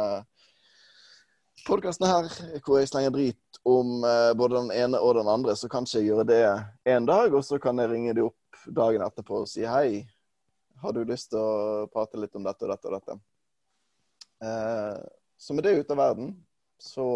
podkasten 1.67 2.09
her, 2.09 2.27
hvor 2.65 2.81
jeg 2.81 2.91
slenger 2.91 3.15
drit 3.15 3.61
om 3.63 4.03
både 4.35 4.57
den 4.57 4.73
ene 4.75 4.99
og 4.99 5.15
den 5.21 5.31
andre, 5.31 5.55
så 5.55 5.71
kan 5.71 5.87
jeg 5.87 6.09
gjøre 6.09 6.27
det 6.27 6.41
en 6.91 7.07
dag, 7.07 7.31
og 7.31 7.45
så 7.47 7.61
kan 7.63 7.79
jeg 7.79 7.93
ringe 7.93 8.17
de 8.17 8.25
opp 8.27 8.65
dagen 8.67 9.05
etterpå 9.07 9.45
og 9.45 9.51
si 9.51 9.63
hei. 9.69 10.03
Har 10.83 10.97
du 10.97 11.05
lyst 11.05 11.31
til 11.31 11.39
å 11.39 11.87
prate 11.93 12.19
litt 12.19 12.35
om 12.35 12.47
dette 12.47 12.65
og 12.67 12.73
dette 12.73 12.89
og 12.89 12.97
dette? 12.97 13.19
Eh, 14.45 15.01
så 15.39 15.55
med 15.55 15.65
det 15.65 15.77
ute 15.81 15.93
av 15.93 16.01
verden, 16.01 16.33
så 16.81 17.07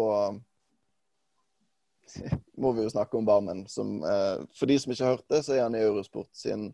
må 2.61 2.71
vi 2.75 2.85
jo 2.85 2.91
snakke 2.93 3.17
om 3.17 3.27
Barmen. 3.27 3.65
Som, 3.71 3.97
eh, 4.03 4.43
for 4.55 4.69
de 4.71 4.79
som 4.79 4.93
ikke 4.93 5.05
har 5.05 5.17
hørt 5.17 5.29
det, 5.31 5.43
så 5.45 5.55
er 5.55 5.63
han 5.65 5.77
i 5.77 5.83
Eurosport 5.83 6.31
sin 6.35 6.69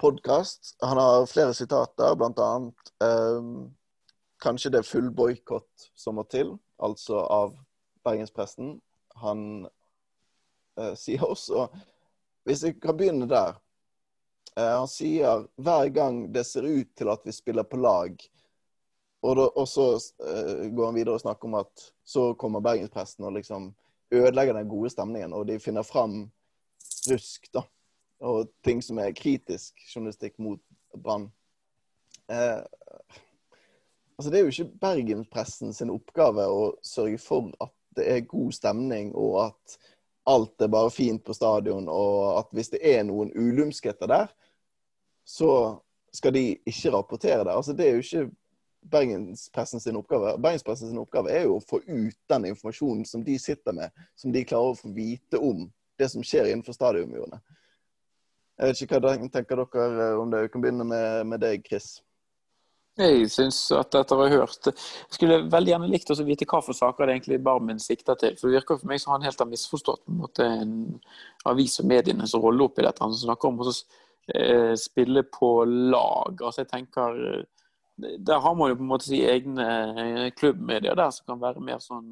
podkast. 0.00 0.74
Han 0.84 1.00
har 1.00 1.26
flere 1.30 1.54
sitater, 1.54 2.16
annet 2.16 2.94
eh, 3.02 3.50
Kanskje 4.42 4.68
det 4.68 4.82
er 4.82 4.88
full 4.88 5.06
boikott 5.16 5.86
som 5.96 6.18
må 6.18 6.26
til, 6.28 6.50
altså 6.76 7.22
av 7.24 7.54
bergenspresten. 8.04 8.74
Han 9.22 9.64
eh, 10.76 10.92
sier 10.92 11.24
også 11.24 11.70
Hvis 12.44 12.66
jeg 12.66 12.76
kan 12.82 12.98
begynne 12.98 13.26
der 13.30 13.56
Eh, 14.56 14.78
han 14.78 14.88
sier 14.88 15.44
hver 15.60 15.88
gang 15.92 16.22
det 16.32 16.46
ser 16.48 16.64
ut 16.64 16.88
til 16.96 17.10
at 17.12 17.24
vi 17.24 17.34
spiller 17.36 17.66
på 17.68 17.76
lag, 17.76 18.16
og, 19.26 19.32
da, 19.36 19.46
og 19.58 19.66
så 19.66 19.86
uh, 19.96 20.66
går 20.70 20.84
han 20.86 20.94
videre 20.94 21.16
og 21.16 21.22
snakker 21.22 21.48
om 21.48 21.56
at 21.58 21.86
så 22.06 22.28
kommer 22.38 22.62
bergenspresten 22.62 23.24
og 23.26 23.32
liksom 23.34 23.72
ødelegger 24.14 24.54
den 24.54 24.68
gode 24.68 24.90
stemningen, 24.90 25.32
og 25.32 25.46
de 25.48 25.58
finner 25.60 25.82
fram 25.86 26.26
rusk, 27.10 27.48
da. 27.54 27.62
Og 28.24 28.48
ting 28.64 28.80
som 28.84 28.98
er 28.98 29.16
kritisk 29.16 29.80
journalistikk 29.92 30.38
mot 30.40 30.60
Brann. 30.96 31.28
Eh, 32.32 32.62
altså 34.18 34.30
det 34.30 34.38
er 34.38 34.46
jo 34.46 34.54
ikke 34.54 34.78
bergenspressen 34.80 35.74
sin 35.76 35.92
oppgave 35.92 36.46
å 36.48 36.70
sørge 36.84 37.20
for 37.20 37.52
at 37.60 37.74
det 37.96 38.08
er 38.12 38.28
god 38.28 38.52
stemning, 38.52 39.12
og 39.16 39.46
at 39.46 39.76
alt 40.26 40.62
er 40.62 40.72
bare 40.72 40.90
fint 40.90 41.22
på 41.24 41.34
stadion, 41.36 41.88
og 41.88 42.40
at 42.40 42.50
hvis 42.56 42.72
det 42.74 42.80
er 42.82 43.04
noen 43.06 43.30
ulumskheter 43.36 44.10
der, 44.10 44.32
så 45.26 45.78
skal 46.14 46.34
de 46.34 46.44
ikke 46.66 46.92
rapportere 46.94 47.44
det. 47.44 47.54
Altså, 47.54 47.72
det 47.76 47.86
er 47.86 47.96
jo 47.96 48.04
ikke 48.04 48.26
Bergenspressen 48.90 49.80
sin 49.80 49.98
oppgave. 49.98 50.36
Bergenspressen 50.42 50.90
sin 50.90 51.00
oppgave 51.00 51.32
er 51.34 51.46
jo 51.46 51.58
å 51.58 51.64
få 51.64 51.80
ut 51.86 52.18
den 52.30 52.48
informasjonen 52.52 53.04
som 53.08 53.24
de 53.26 53.36
sitter 53.40 53.76
med, 53.76 54.06
som 54.18 54.32
de 54.34 54.44
klarer 54.46 54.74
å 54.74 54.78
få 54.78 54.92
vite 54.94 55.40
om 55.42 55.66
det 55.98 56.10
som 56.12 56.24
skjer 56.24 56.50
innenfor 56.50 56.76
stadionmurene. 56.76 57.40
Jeg 58.56 58.72
vet 58.72 58.82
ikke 58.86 59.00
hva 59.04 59.14
tenker 59.32 59.60
dere 59.60 60.10
om 60.20 60.30
det. 60.32 60.46
Vi 60.46 60.52
kan 60.52 60.64
begynne 60.64 60.86
med, 60.88 61.26
med 61.28 61.42
deg, 61.44 61.64
Chris. 61.66 61.98
Jeg 62.96 63.26
syns 63.28 63.58
at 63.76 63.92
etter 63.98 64.16
å 64.16 64.22
ha 64.24 64.30
hørt 64.32 64.70
Jeg 64.70 65.12
skulle 65.12 65.42
veldig 65.52 65.68
gjerne 65.68 65.88
likt 65.90 66.08
å 66.08 66.14
vite 66.24 66.46
hva 66.48 66.62
for 66.64 66.72
saker 66.72 67.04
det 67.04 67.18
egentlig 67.18 67.42
Barmen 67.44 67.82
sikter 67.82 68.16
til. 68.16 68.38
For 68.40 68.48
Det 68.48 68.62
virker 68.62 68.80
for 68.80 68.88
meg 68.88 69.02
som 69.02 69.12
han 69.12 69.26
helt 69.26 69.42
har 69.42 69.50
misforstått 69.50 70.06
på 70.06 70.14
en 70.14 70.22
måte 70.22 70.46
en 70.48 70.72
avis 71.52 71.76
og 71.82 71.90
medienes 71.90 72.32
rolle 72.40 72.64
oppi 72.64 72.86
dette. 72.86 73.04
Han 73.04 73.12
snakker 73.12 73.52
om 73.52 73.60
også 73.66 73.84
Eh, 74.34 74.74
spille 74.74 75.22
på 75.22 75.64
lag. 75.64 76.40
Altså 76.42 76.64
jeg 76.64 76.70
tenker 76.72 77.18
eh, 77.28 77.42
Der 77.96 78.42
har 78.44 78.54
man 78.54 78.70
jo 78.70 78.76
på 78.76 78.84
en 78.84 78.90
måte 78.90 79.08
si 79.08 79.22
egne 79.24 79.66
eh, 79.96 80.26
klubbmedier 80.36 80.96
der 80.98 81.10
som 81.14 81.26
kan 81.32 81.40
være 81.40 81.64
mer 81.64 81.80
sånn 81.82 82.10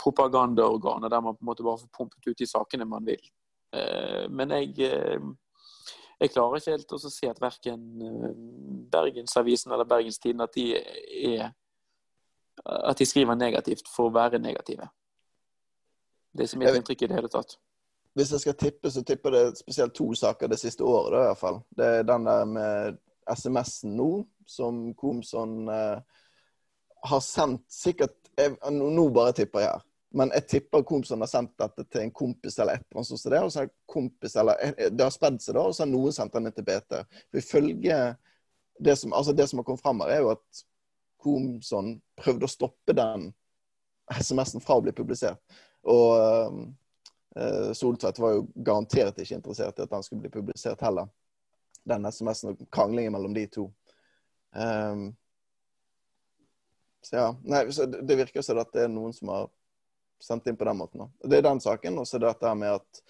propagandaorganer, 0.00 1.10
der 1.12 1.20
man 1.22 1.36
på 1.36 1.44
en 1.44 1.48
måte 1.50 1.64
bare 1.64 1.78
får 1.78 1.92
pumpet 1.94 2.24
ut 2.26 2.38
de 2.40 2.46
sakene 2.48 2.86
man 2.88 3.04
vil. 3.06 3.20
Men 4.32 4.54
jeg, 4.56 4.72
jeg 4.80 6.32
klarer 6.32 6.56
ikke 6.56 6.72
helt 6.72 6.94
å 6.96 6.98
se 7.02 7.28
at 7.30 7.42
verken 7.44 7.84
Bergensavisen 8.90 9.76
eller 9.76 9.86
Bergenstiden 9.86 10.42
at 10.42 10.56
de 10.56 10.64
er 10.72 11.52
at 12.64 12.98
de 12.98 13.06
skriver 13.06 13.36
negativt 13.38 13.88
for 13.92 14.08
å 14.08 14.14
være 14.14 14.40
negative. 14.42 14.88
Det 16.32 16.44
er 16.44 16.50
ikke 16.50 16.60
mitt 16.60 16.78
inntrykk 16.80 17.02
i 17.02 17.08
det 17.10 17.18
hele 17.18 17.32
tatt. 17.32 17.56
Hvis 18.16 18.32
jeg 18.32 18.42
skal 18.42 18.56
tippe, 18.56 18.90
så 18.90 19.02
tipper 19.04 19.34
det 19.34 19.42
spesielt 19.58 19.94
to 19.96 20.08
saker 20.16 20.48
det 20.48 20.58
siste 20.60 20.84
året. 20.84 21.12
Da, 21.12 21.20
i 21.20 21.30
hvert 21.30 21.40
fall. 21.40 21.58
Det 21.76 21.88
er 21.98 22.06
den 22.08 22.28
der 22.28 22.46
med 22.48 22.98
SMS-en 23.30 23.96
nå, 23.98 24.10
som 24.46 24.94
Komson 24.94 25.68
eh, 25.68 25.98
har 27.06 27.22
sendt 27.24 27.66
sikkert 27.72 28.16
jeg, 28.36 28.52
Nå 28.70 29.08
bare 29.16 29.32
tipper 29.36 29.62
jeg 29.62 29.72
her. 29.72 29.84
Men 30.16 30.32
jeg 30.36 30.46
tipper 30.50 30.84
Komson 30.86 31.24
har 31.24 31.30
sendt 31.30 31.54
dette 31.60 31.86
til 31.90 32.04
en 32.04 32.14
kompis 32.14 32.58
eller 32.58 32.78
et 32.78 32.84
eller 32.84 33.00
annet 33.00 33.10
sånt. 33.10 33.26
Det, 33.32 33.42
og 33.42 33.52
så 33.52 33.62
har 33.62 33.72
kompis, 33.90 34.36
eller, 34.36 34.60
eh, 34.62 34.90
det 34.92 35.04
har 35.04 35.14
spredd 35.14 35.40
seg, 35.42 35.56
da, 35.56 35.66
og 35.66 35.76
så 35.76 35.84
har 35.84 35.92
noen 35.92 36.14
sendt 36.14 36.36
den 36.36 36.52
til 36.52 36.66
BT. 36.66 37.02
For 37.30 37.42
ifølge 37.42 38.00
det 38.86 38.96
som, 39.00 39.14
altså 39.16 39.32
det 39.36 39.48
som 39.50 39.60
har 39.60 39.68
kommet 39.68 39.84
fram 39.84 40.02
her, 40.04 40.16
er 40.16 40.24
jo 40.24 40.32
at 40.36 40.64
Komson 41.22 41.96
prøvde 42.20 42.46
å 42.46 42.52
stoppe 42.52 42.94
den 42.96 43.30
SMS-en 44.12 44.62
fra 44.62 44.76
å 44.78 44.84
bli 44.84 44.92
publisert. 44.94 45.40
Og 45.86 46.10
eh, 46.20 46.66
Eh, 47.36 47.72
Soltvedt 47.72 48.18
var 48.18 48.32
jo 48.32 48.46
garantert 48.54 49.18
ikke 49.20 49.36
interessert 49.36 49.78
i 49.78 49.84
at 49.84 49.92
den 49.92 50.04
skulle 50.04 50.24
bli 50.24 50.32
publisert 50.32 50.80
heller. 50.80 51.10
Den 51.86 52.08
SMS-en 52.10 52.52
og 52.52 52.64
kranglingen 52.72 53.14
mellom 53.14 53.34
de 53.34 53.46
to. 53.52 53.68
Um, 54.56 55.08
så 57.06 57.16
ja. 57.16 57.28
Nei, 57.44 57.62
så 57.72 57.86
det 57.86 58.18
virker 58.18 58.42
som 58.42 58.58
at 58.58 58.72
det 58.74 58.86
er 58.86 58.90
noen 58.92 59.14
som 59.14 59.30
har 59.30 59.46
sendt 60.22 60.48
inn 60.50 60.58
på 60.58 60.66
den 60.66 60.80
måten. 60.80 61.04
Da. 61.04 61.28
Det 61.28 61.38
er 61.38 61.46
den 61.46 61.62
saken. 61.62 62.00
Og 62.02 62.08
så 62.08 62.18
dette 62.22 62.54
med 62.58 62.80
at 62.80 63.02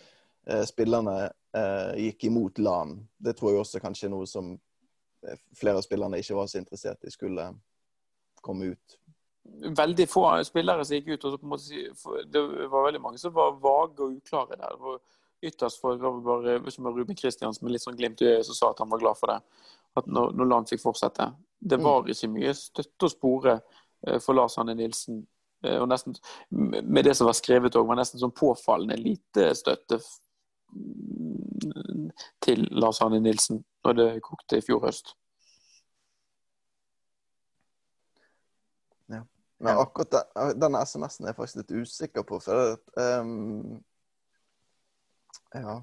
eh, 0.51 0.65
spillerne 0.69 1.17
eh, 1.57 1.93
gikk 2.09 2.27
imot 2.29 2.61
LAN. 2.61 2.99
Det 3.17 3.37
tror 3.39 3.55
jeg 3.55 3.63
også 3.63 3.81
kanskje 3.81 4.11
er 4.11 4.13
noe 4.13 4.29
som 4.29 4.53
eh, 4.53 5.41
flere 5.57 5.81
av 5.81 5.87
spillerne 5.87 6.21
ikke 6.21 6.37
var 6.37 6.51
så 6.51 6.61
interessert 6.61 7.07
i 7.07 7.15
skulle 7.15 7.49
komme 8.45 8.75
ut 8.75 8.99
veldig 9.77 10.09
få 10.09 10.25
spillere 10.45 10.85
som 10.85 10.97
gikk 10.97 11.09
ut. 11.15 11.25
og 11.25 11.33
så 11.33 11.39
på 11.39 11.47
en 11.47 11.49
måte, 11.49 12.27
Det 12.27 12.41
var 12.69 12.85
veldig 12.85 13.01
mange 13.01 13.19
som 13.19 13.35
var 13.35 13.59
vage 13.61 14.03
og 14.03 14.17
uklare 14.17 14.57
der. 14.57 14.77
Det 14.77 14.99
ytterst 15.43 15.81
for 15.81 15.99
bare 15.99 16.59
Ruben 16.59 17.17
Kristiansen 17.17 17.65
med 17.65 17.75
litt 17.75 17.85
sånn 17.85 17.97
glimt 17.99 18.23
i 18.23 18.29
øyet 18.31 18.47
som 18.49 18.57
sa 18.57 18.71
at 18.71 18.83
han 18.83 18.91
var 18.91 19.03
glad 19.03 19.19
for 19.19 19.33
det. 19.33 19.41
At 19.97 20.09
når, 20.11 20.33
når 20.37 20.51
Land 20.51 20.71
fikk 20.71 20.83
fortsette. 20.83 21.31
Det 21.59 21.79
var 21.81 22.05
mm. 22.05 22.13
ikke 22.13 22.33
mye 22.35 22.55
støtte 22.57 23.09
å 23.09 23.13
spore 23.13 23.57
eh, 23.57 24.19
for 24.23 24.37
Lars 24.37 24.59
Hanne 24.61 24.77
Nilsen. 24.77 25.23
Eh, 25.65 25.79
og 25.81 25.89
nesten, 25.89 26.17
Med 26.51 27.05
det 27.05 27.17
som 27.17 27.29
var 27.29 27.37
skrevet 27.39 27.77
òg, 27.77 27.89
var 27.89 28.01
nesten 28.01 28.21
sånn 28.21 28.35
påfallende 28.37 28.99
lite 29.01 29.53
støtte 29.57 30.01
til 32.45 32.67
Lars 32.77 33.01
Hanne 33.01 33.23
Nilsen 33.23 33.63
når 33.87 34.01
det 34.01 34.11
kokte 34.27 34.59
i 34.59 34.65
fjor 34.67 34.85
høst. 34.85 35.15
Men 39.59 39.79
akkurat 39.81 40.11
den, 40.11 40.59
denne 40.61 40.83
SMS-en 40.85 41.27
er 41.27 41.33
jeg 41.33 41.39
faktisk 41.39 41.61
litt 41.63 41.77
usikker 41.81 42.25
på. 42.29 42.39
For 42.45 42.61
det, 42.61 43.05
um, 43.21 43.79
Ja. 45.55 45.77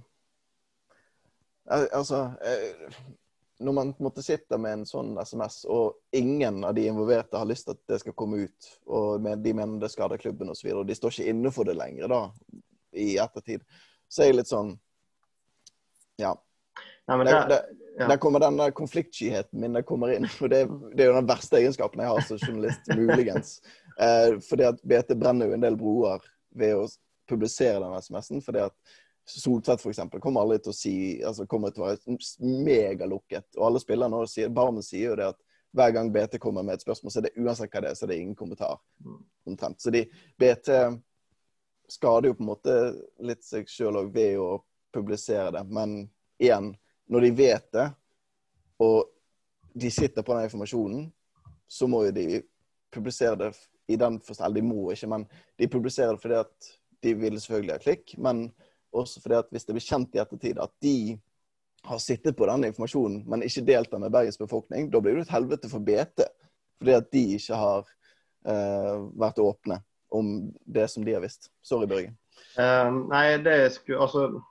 Altså 1.70 2.34
Når 3.60 3.72
man 3.72 3.94
på 3.94 4.04
en 4.04 4.08
måte 4.10 4.24
sitter 4.26 4.60
med 4.60 4.74
en 4.80 4.86
sånn 4.86 5.14
SMS, 5.24 5.62
og 5.72 6.02
ingen 6.12 6.64
av 6.68 6.74
de 6.76 6.88
involverte 6.90 7.40
har 7.40 7.48
lyst 7.48 7.70
til 7.70 7.78
at 7.78 7.84
det 7.94 8.00
skal 8.02 8.16
komme 8.20 8.42
ut, 8.44 8.72
og 8.92 9.24
de 9.24 9.54
mener 9.56 9.80
det 9.80 9.92
skader 9.94 10.20
klubben 10.20 10.52
osv., 10.52 10.68
og, 10.74 10.82
og 10.82 10.90
de 10.90 10.98
står 10.98 11.16
ikke 11.16 11.30
inne 11.32 11.52
for 11.56 11.70
det 11.70 11.78
lenger 11.80 12.12
da, 12.12 12.24
i 12.92 13.14
ettertid, 13.22 13.64
så 14.12 14.26
er 14.26 14.34
jeg 14.34 14.42
litt 14.42 14.52
sånn 14.52 14.76
Ja. 16.20 16.36
Nei, 17.08 17.16
men 17.18 17.28
det, 17.28 17.38
det, 17.52 17.62
ja. 17.98 18.08
Der 18.08 18.18
kommer 18.18 18.40
den 18.40 18.58
der 18.58 18.72
konfliktskyheten 18.72 19.60
min 19.60 19.74
der 19.74 19.82
kommer 19.82 20.12
inn. 20.14 20.28
for 20.28 20.48
det, 20.48 20.66
det, 20.96 21.04
er 21.04 21.12
jo 21.12 21.18
den 21.20 21.30
verste 21.30 21.60
egenskapen 21.60 22.02
jeg 22.02 22.10
har 22.10 22.26
som 22.26 22.40
journalist, 22.42 22.88
muligens. 22.98 23.62
Eh, 24.02 24.40
fordi 24.42 24.66
at 24.66 24.82
BT 24.82 25.14
brenner 25.20 25.50
jo 25.50 25.58
en 25.58 25.66
del 25.66 25.78
broer 25.78 26.24
ved 26.58 26.74
å 26.78 26.88
publisere 27.30 27.82
den 27.84 27.94
SMS-en. 28.02 28.42
fordi 28.42 28.64
at 28.66 28.74
Soltvedt 29.26 29.80
f.eks. 29.80 30.02
kommer 30.22 30.44
aldri 30.44 30.60
til 30.60 30.74
å 30.74 30.76
si 30.76 30.96
altså 31.24 31.46
kommer 31.48 31.72
til 31.72 31.86
å 31.86 31.92
være 31.92 32.18
megalukket. 32.66 33.54
Og 33.58 33.68
alle 33.70 33.82
spillerne 33.84 34.20
sier, 34.28 34.52
Barmen 34.52 34.84
sier 34.84 35.14
jo 35.14 35.20
det 35.20 35.30
at 35.32 35.40
hver 35.74 35.94
gang 35.96 36.12
BT 36.14 36.38
kommer 36.42 36.66
med 36.66 36.78
et 36.78 36.84
spørsmål, 36.86 37.12
så 37.12 37.22
er 37.22 37.28
det 37.28 37.40
uansett 37.40 37.72
hva 37.74 37.82
det 37.82 37.90
er, 37.90 37.98
så 37.98 38.06
er 38.06 38.12
det 38.12 38.20
ingen 38.22 38.38
kommentar. 38.38 38.78
Mm. 39.06 39.24
omtrent. 39.50 39.82
Så 39.82 39.90
de, 39.92 40.04
BT 40.40 40.70
skader 41.90 42.30
jo 42.30 42.38
på 42.38 42.44
en 42.44 42.52
måte 42.52 42.76
litt 43.26 43.44
seg 43.46 43.70
sjøl 43.70 43.98
òg 44.04 44.14
ved 44.14 44.38
å 44.42 44.62
publisere 44.94 45.50
det. 45.56 45.64
Men 45.74 46.04
igjen, 46.42 46.72
når 47.10 47.26
de 47.26 47.32
vet 47.38 47.68
det, 47.74 47.88
og 48.84 49.10
de 49.74 49.90
sitter 49.92 50.26
på 50.26 50.36
den 50.36 50.48
informasjonen, 50.48 51.08
så 51.68 51.90
må 51.90 52.04
jo 52.06 52.14
de 52.16 52.28
publisere 52.94 53.40
det 53.40 53.52
i 53.92 53.98
den 54.00 54.20
forstand 54.24 54.56
de 54.56 54.64
må 54.64 54.92
ikke, 54.94 55.10
men 55.12 55.26
de 55.60 55.68
publiserer 55.68 56.14
det 56.14 56.22
fordi 56.22 56.40
at 56.40 56.70
de 57.04 57.14
vil 57.20 57.40
selvfølgelig 57.40 57.74
ha 57.74 57.82
klikk. 57.84 58.14
Men 58.22 58.46
også 58.94 59.22
fordi 59.24 59.40
at 59.42 59.52
hvis 59.52 59.66
det 59.68 59.76
blir 59.76 59.86
kjent 59.86 60.16
i 60.16 60.22
ettertid 60.22 60.60
at 60.62 60.74
de 60.84 60.98
har 61.84 62.00
sittet 62.00 62.38
på 62.38 62.48
denne 62.48 62.70
informasjonen, 62.72 63.24
men 63.28 63.44
ikke 63.44 63.66
delt 63.68 63.92
den 63.92 64.06
med 64.06 64.14
Bergens 64.14 64.40
befolkning, 64.40 64.88
da 64.92 65.02
blir 65.04 65.18
det 65.18 65.26
et 65.26 65.36
helvete 65.36 65.70
for 65.72 65.84
BT. 65.84 66.24
Fordi 66.80 66.96
at 66.96 67.10
de 67.12 67.24
ikke 67.36 67.60
har 67.60 67.84
uh, 67.84 69.04
vært 69.20 69.42
åpne 69.44 69.82
om 70.14 70.34
det 70.64 70.88
som 70.92 71.04
de 71.06 71.16
har 71.16 71.24
visst. 71.24 71.52
Sorry, 71.64 71.88
Børge. 71.90 72.14
Uh, 72.56 73.04
nei, 73.12 73.38
det 73.44 73.74
skulle 73.76 74.04
Altså 74.04 74.42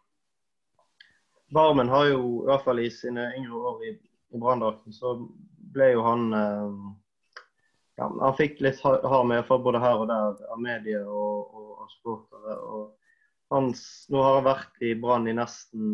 Barmen 1.52 1.88
har 1.88 2.06
jo, 2.08 2.20
i 2.42 2.48
hvert 2.48 2.64
fall 2.64 2.80
i 2.80 2.90
sine 2.92 3.28
yngre 3.36 3.58
år 3.70 3.82
i, 3.84 3.92
i 4.32 4.40
Branndrakten, 4.40 4.92
så 4.96 5.18
ble 5.72 5.90
jo 5.92 6.04
han 6.06 6.32
uh, 6.32 6.92
ja, 8.00 8.08
Han 8.08 8.36
fikk 8.38 8.60
litt 8.64 8.80
hard 8.84 9.28
medfart 9.28 9.64
både 9.64 9.80
her 9.80 10.00
og 10.04 10.08
der 10.08 10.40
av 10.52 10.60
medier 10.60 11.04
og, 11.08 11.52
og, 11.52 11.68
og 11.84 11.92
supportere. 11.96 12.56
og 12.56 12.90
hans, 13.52 13.82
Nå 14.12 14.22
har 14.24 14.38
han 14.38 14.46
vært 14.46 14.84
i 14.84 14.94
Brann 14.98 15.28
i 15.28 15.36
nesten 15.36 15.90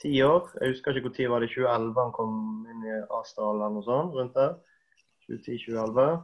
ti 0.00 0.12
år. 0.24 0.48
Jeg 0.60 0.74
husker 0.74 0.98
ikke 0.98 1.12
når 1.12 1.28
var 1.30 1.44
det 1.44 1.50
2011 1.52 2.00
han 2.00 2.14
kom 2.16 2.36
inn 2.72 2.86
i 2.88 2.98
Asdal 3.20 3.56
eller 3.56 3.74
noe 3.74 3.86
sånt 3.86 4.16
rundt 4.16 4.38
der. 4.38 4.56
2010-2011. 5.28 6.22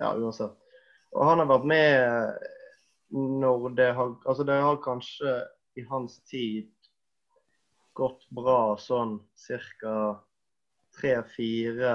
Ja, 0.00 0.12
uansett. 0.14 0.56
Og 1.14 1.26
han 1.26 1.42
har 1.42 1.48
vært 1.50 1.70
med 1.70 2.48
når 3.10 3.72
det 3.74 3.88
har 3.96 4.12
Altså 4.30 4.44
det 4.46 4.60
har 4.62 4.76
kanskje 4.84 5.32
i 5.78 5.82
hans 5.88 6.20
tid 6.30 6.68
gått 7.98 8.22
bra 8.30 8.76
sånn 8.78 9.18
ca. 9.80 9.94
tre-fire 10.94 11.94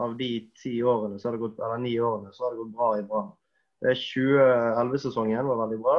av 0.00 0.16
de 0.16 0.28
ti 0.56 0.82
årene, 0.82 1.18
så 1.18 1.28
har 1.28 1.36
det 1.36 1.42
gått, 1.42 1.58
eller 1.60 1.80
ni 1.82 1.92
årene, 2.00 2.32
så 2.32 2.44
har 2.44 2.54
det 2.54 2.62
gått 2.62 2.76
bra 2.76 2.88
i 2.98 3.04
Brann. 3.06 3.32
2011-sesongen 3.82 5.48
var 5.48 5.62
veldig 5.64 5.80
bra. 5.82 5.96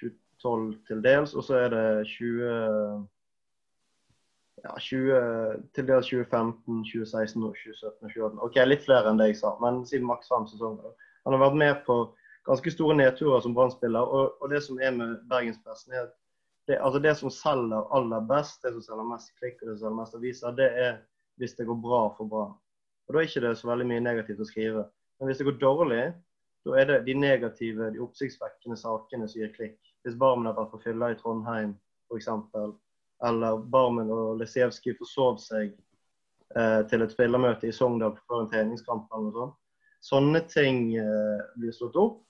2012 0.00 0.68
til 0.86 1.02
dels. 1.04 1.34
Og 1.34 1.44
så 1.44 1.58
er 1.64 1.68
det 1.74 1.86
20 2.06 3.08
ja, 4.62 4.78
20, 4.78 5.62
til 5.74 5.88
dels 5.88 6.06
2015, 6.06 6.84
2016, 6.86 7.42
2017 7.42 8.06
og 8.06 8.10
2018. 8.10 8.42
Ok, 8.46 8.58
Litt 8.68 8.84
flere 8.86 9.10
enn 9.10 9.20
det 9.20 9.32
jeg 9.32 9.40
sa, 9.42 9.54
men 9.62 9.82
siden 9.88 10.06
maks 10.06 10.30
fem 10.30 10.46
sesonger. 10.50 10.94
Han 11.26 11.36
har 11.36 11.42
vært 11.42 11.58
med 11.62 11.80
på 11.86 11.96
ganske 12.46 12.74
store 12.74 12.96
nedturer 12.98 13.42
som 13.42 13.54
Brann-spiller. 13.54 14.00
Og, 14.00 14.36
og, 14.40 14.50
det 14.50 14.62
som 14.64 14.80
er 14.82 14.94
med 14.94 15.16
bergenspressen, 15.30 15.94
er 15.94 16.06
at 16.06 16.16
det, 16.70 16.78
altså 16.78 17.02
det 17.02 17.14
som 17.18 17.30
selger 17.34 17.88
aller 17.94 18.26
best, 18.30 18.62
det 18.62 18.74
som 18.76 18.84
selger 18.86 19.08
mest 19.10 19.32
klikk 19.38 19.62
og 19.62 19.68
det 19.68 19.76
som 19.76 19.86
selger 19.86 20.00
mest 20.00 20.18
aviser, 20.18 20.58
det 20.58 20.68
er 20.86 21.00
hvis 21.40 21.56
det 21.58 21.66
går 21.66 21.78
bra 21.82 22.02
for 22.16 22.30
Brann. 22.30 22.58
Og 23.08 23.14
Da 23.14 23.18
er 23.18 23.26
ikke 23.26 23.42
det 23.46 23.56
så 23.58 23.70
veldig 23.70 23.88
mye 23.88 24.04
negativt 24.04 24.42
å 24.42 24.46
skrive. 24.46 24.84
Men 25.18 25.30
hvis 25.30 25.40
det 25.40 25.48
går 25.48 25.58
dårlig, 25.62 26.04
da 26.66 26.78
er 26.78 26.88
det 26.88 27.00
de 27.06 27.14
negative, 27.18 27.90
de 27.94 28.02
oppsiktsvekkende 28.02 28.78
sakene 28.78 29.28
som 29.28 29.42
gir 29.42 29.52
klikk. 29.56 29.78
Hvis 30.02 30.18
Barmen 30.18 30.46
har 30.46 30.56
vært 30.58 30.72
på 30.74 30.82
fylla 30.84 31.12
i 31.12 31.18
Trondheim, 31.18 31.76
f.eks 32.10 32.28
eller 33.22 33.58
Barmen 33.70 34.10
og 34.10 34.40
Lesijevskij 34.40 34.96
forsov 34.98 35.38
seg 35.42 35.72
eh, 36.56 36.80
til 36.90 37.04
et 37.04 37.14
spillermøte 37.14 37.68
i 37.68 37.74
Sogndal 37.74 38.16
før 38.26 38.42
en 38.42 38.50
treningskamp 38.50 39.12
eller 39.12 39.28
noe 39.28 39.36
sånt. 39.36 39.58
Sånne 40.02 40.40
ting 40.50 40.88
eh, 40.98 41.42
blir 41.58 41.74
slått 41.76 41.98
opp. 42.00 42.20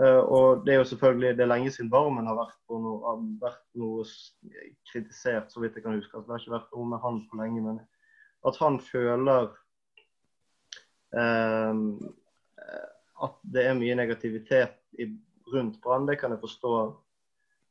Uh, 0.00 0.24
og 0.24 0.62
det 0.64 0.72
er 0.72 0.78
jo 0.78 0.86
selvfølgelig 0.88 1.34
det 1.36 1.42
er 1.44 1.50
lenge 1.50 1.70
siden 1.74 1.90
Barmen 1.92 2.24
har 2.24 2.38
vært, 2.38 2.54
noe, 2.72 2.94
har 3.04 3.18
vært 3.42 3.66
noe 3.76 4.06
kritisert, 4.88 5.52
så 5.52 5.60
vidt 5.60 5.76
jeg 5.76 5.84
kan 5.84 5.98
huske. 5.98 6.16
Altså, 6.16 6.30
det 6.30 6.32
har 6.32 6.40
ikke 6.40 6.54
vært 6.54 6.72
noe 6.72 6.86
med 6.88 7.02
han 7.02 7.18
for 7.28 7.42
lenge. 7.42 7.60
Men 7.66 7.76
at 8.48 8.60
han 8.62 8.78
føler 8.86 9.50
at 9.50 9.52
det 13.52 13.66
er 13.68 13.78
mye 13.78 13.96
negativitet 13.98 14.78
i, 14.98 15.08
rundt 15.52 15.80
Brann, 15.84 16.06
det 16.08 16.18
kan 16.20 16.32
jeg 16.34 16.42
forstå 16.42 16.74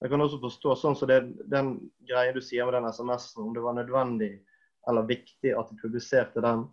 jeg 0.01 0.09
kan 0.09 0.23
også 0.23 0.39
forstå 0.41 0.75
sånn 0.81 0.95
så 0.97 1.05
den 1.05 1.75
greia 2.09 2.33
du 2.33 2.39
sier 2.41 2.65
med 2.65 2.73
den 2.73 2.87
SMS-en, 2.89 3.43
om 3.45 3.53
det 3.53 3.61
var 3.61 3.75
nødvendig 3.77 4.31
eller 4.89 5.05
viktig 5.05 5.51
at 5.53 5.69
de 5.69 5.77
publiserte 5.77 6.41
den. 6.41 6.63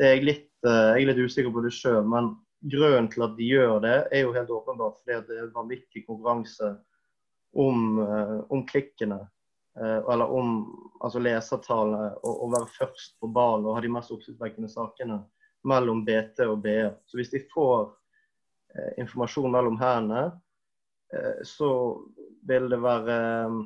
Det 0.00 0.06
er 0.06 0.14
jeg, 0.14 0.24
litt, 0.24 0.52
eh, 0.64 0.94
jeg 0.96 1.02
er 1.02 1.10
litt 1.10 1.20
usikker 1.20 1.52
på 1.52 1.64
det 1.66 1.72
sjøl, 1.76 2.06
men 2.08 2.30
grunnen 2.72 3.10
til 3.12 3.26
at 3.26 3.34
de 3.36 3.48
gjør 3.50 3.82
det, 3.84 3.96
er 4.08 4.24
jo 4.24 4.32
helt 4.32 4.52
åpenbart 4.54 5.02
fordi 5.02 5.18
det 5.28 5.36
er 5.36 5.50
vanvittig 5.52 6.06
konkurranse 6.06 6.70
om, 7.52 7.98
eh, 8.06 8.38
om 8.54 8.64
klikkene. 8.70 9.20
Eh, 9.78 9.98
eller 10.10 10.32
om 10.32 10.54
altså 11.04 11.20
lesertallene, 11.22 12.14
og, 12.24 12.48
være 12.56 12.72
først 12.78 13.18
på 13.20 13.28
ballen 13.30 13.68
og 13.68 13.76
ha 13.76 13.84
de 13.84 13.92
mest 13.92 14.10
oppsiktsvekkende 14.14 14.70
sakene 14.72 15.20
mellom 15.68 16.06
BT 16.06 16.46
og 16.48 16.62
BE. 16.64 16.88
Så 17.06 17.20
hvis 17.20 17.30
de 17.36 17.44
får 17.52 17.92
informasjon 19.00 19.52
mellom 19.52 19.78
hendene, 19.80 20.22
så 21.46 21.68
vil 22.48 22.70
det 22.70 22.80
være 22.82 23.16
eh, 23.44 23.58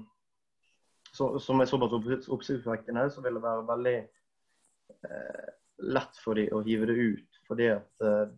så, 1.13 1.39
Som 1.39 1.61
er 1.61 1.69
såpass 1.69 2.29
oppsiktsvekkende, 2.33 3.11
så 3.11 3.21
vil 3.21 3.37
det 3.37 3.45
være 3.45 3.67
veldig 3.69 3.97
eh, 3.99 5.51
lett 5.93 6.21
for 6.25 6.39
dem 6.39 6.55
å 6.57 6.63
hive 6.65 6.89
det 6.89 6.97
ut. 6.97 7.41
Fordi 7.49 7.69
at 7.75 8.07
eh, 8.07 8.31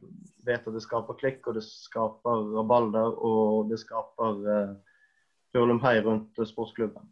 vet 0.46 0.66
at 0.66 0.74
det 0.74 0.82
skaper 0.82 1.18
klikk, 1.20 1.46
og 1.46 1.58
det 1.58 1.62
skaper 1.68 2.48
rabalder, 2.56 3.14
og 3.14 3.70
det 3.70 3.78
skaper 3.84 4.42
eh, 4.56 4.72
hurlumhei 5.54 6.00
rundt 6.02 6.42
sportsklubben. 6.50 7.06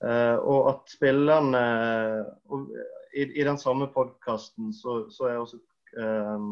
Eh, 0.00 0.36
og 0.38 0.70
at 0.72 0.94
spillerne 0.94 1.64
og 2.48 2.70
i, 3.12 3.26
i, 3.26 3.44
den 3.44 3.58
samme 3.60 3.90
podkasten 3.92 4.70
så, 4.72 5.02
så, 5.12 5.26
er 5.28 5.42
også 5.42 5.58
eh, 5.98 6.44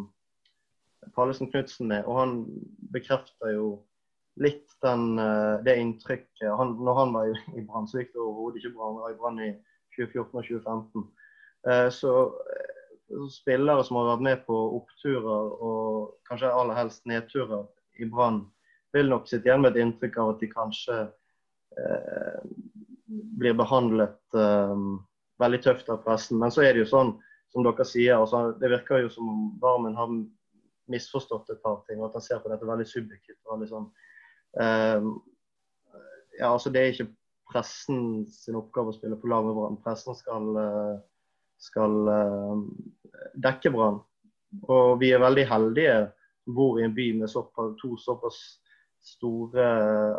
Pallesen 1.14 1.50
Knutsen 1.50 1.88
med, 1.90 2.06
og 2.06 2.18
han 2.20 2.34
bekrefter 2.92 3.54
jo 3.54 3.68
litt 4.38 4.70
den, 4.84 5.18
eh, 5.18 5.58
det 5.66 5.76
inntrykket 5.80 6.56
han, 6.58 6.76
Når 6.78 6.98
han 6.98 7.14
var 7.14 7.30
i, 7.30 7.34
i 7.58 7.64
Brann, 7.66 7.88
så 7.90 8.02
gikk 8.02 8.12
det 8.14 8.22
overhodet 8.22 8.62
ikke 8.62 8.74
bra. 8.76 8.90
Han 8.90 9.00
var 9.02 9.14
i 9.14 9.18
Brann 9.18 9.40
i 9.42 9.50
2014 9.96 10.26
og 10.28 10.44
2015. 10.46 11.08
Eh, 11.68 11.88
så 11.94 12.14
eh, 12.54 13.26
spillere 13.34 13.84
som 13.84 13.98
har 13.98 14.12
vært 14.12 14.26
med 14.28 14.44
på 14.46 14.58
oppturer 14.78 15.52
og 15.64 16.14
kanskje 16.28 16.52
aller 16.52 16.78
helst 16.78 17.06
nedturer 17.08 17.66
i 17.98 18.08
Brann, 18.08 18.44
vil 18.94 19.10
nok 19.10 19.28
sitte 19.28 19.48
igjen 19.48 19.64
med 19.64 19.76
et 19.76 19.82
inntrykk 19.84 20.18
av 20.22 20.34
at 20.34 20.42
de 20.42 20.50
kanskje 20.52 20.98
eh, 21.02 22.42
blir 23.40 23.56
behandlet 23.58 24.38
eh, 24.38 24.76
veldig 25.42 25.62
tøft 25.64 25.90
av 25.92 26.02
pressen. 26.04 26.38
Men 26.40 26.54
så 26.54 26.64
er 26.64 26.74
det 26.74 26.84
jo 26.84 26.92
sånn, 26.92 27.14
som 27.52 27.64
dere 27.64 27.86
sier, 27.88 28.18
altså, 28.18 28.52
det 28.60 28.70
virker 28.70 29.04
jo 29.04 29.12
som 29.12 29.28
om 29.32 29.44
Barmen 29.60 29.96
har 29.96 30.10
misforstått 30.92 31.50
et 31.52 31.62
par 31.62 31.82
ting, 31.86 32.00
og 32.00 32.08
at 32.08 32.18
han 32.18 32.24
ser 32.24 32.42
på 32.42 32.52
dette 32.52 32.68
veldig 32.68 32.86
subjektivt. 32.88 33.40
veldig 33.48 33.68
sånn 33.70 33.88
uh, 34.60 35.08
ja, 36.38 36.52
altså 36.52 36.70
Det 36.70 36.80
er 36.82 36.92
ikke 36.92 37.10
pressen 37.48 38.26
sin 38.30 38.58
oppgave 38.58 38.92
å 38.92 38.96
spille 38.96 39.18
på 39.18 39.30
lag 39.30 39.46
med 39.46 39.56
Brann. 39.56 39.78
Pressen 39.82 40.14
skal, 40.14 40.48
eh, 40.60 40.98
skal 41.64 41.94
uh, 42.12 42.60
dekke 43.40 43.72
Brann. 43.74 44.02
Og 44.68 44.98
vi 45.00 45.10
er 45.16 45.22
veldig 45.22 45.46
heldige 45.48 45.96
som 46.44 46.56
bor 46.58 46.78
i 46.78 46.84
en 46.84 46.94
by 46.94 47.06
med 47.22 47.32
såpass, 47.32 47.72
to 47.80 47.96
såpass 48.04 48.38
store 49.04 49.64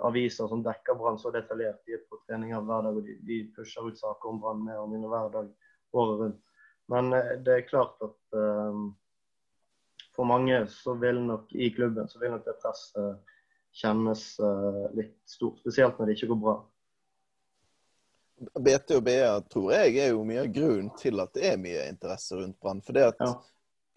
aviser 0.07 0.49
som 0.49 0.63
dekker 0.65 0.97
Brann 0.97 1.19
så 1.21 1.31
detaljert. 1.33 1.81
De 1.85 1.97
er 1.97 2.05
på 2.09 2.19
treninger 2.25 2.65
hver 2.65 2.87
dag 2.87 2.97
og 2.97 3.05
de, 3.05 3.17
de 3.29 3.41
pusher 3.55 3.87
ut 3.87 3.99
saker 3.99 4.31
om 4.33 4.41
Brann 4.41 4.65
mer 4.65 4.81
og 4.81 4.91
mindre 4.93 5.13
hver 5.13 5.33
dag 5.35 5.51
året 5.99 6.23
rundt. 6.23 6.41
Men 6.89 7.13
eh, 7.13 7.35
det 7.45 7.55
er 7.55 7.69
klart 7.69 8.01
at 8.05 8.37
um, 8.37 8.89
for 10.19 10.27
mange 10.27 10.65
så 10.73 10.97
vil 10.99 11.21
nok 11.23 11.53
i 11.55 11.69
klubben 11.71 12.09
så 12.11 12.19
vil 12.19 12.33
nok 12.35 12.43
det 12.43 12.57
presset 12.59 13.37
kjennes 13.79 14.23
uh, 14.43 14.89
litt 14.97 15.15
stort. 15.29 15.61
Spesielt 15.61 15.95
når 15.99 16.09
det 16.09 16.17
ikke 16.17 16.31
går 16.33 16.41
bra. 16.43 16.55
BT 18.39 18.95
og 18.95 19.03
BA 19.03 19.31
tror 19.51 19.71
jeg 19.73 19.95
er 19.99 20.11
jo 20.13 20.25
mye 20.27 20.43
av 20.43 20.51
grunnen 20.53 20.91
til 20.99 21.19
at 21.23 21.31
det 21.35 21.45
er 21.51 21.61
mye 21.61 21.87
interesse 21.91 22.37
rundt 22.39 22.59
Brann. 22.61 22.81
For 22.85 22.95
det 22.95 23.05
at, 23.11 23.23
ja. 23.23 23.33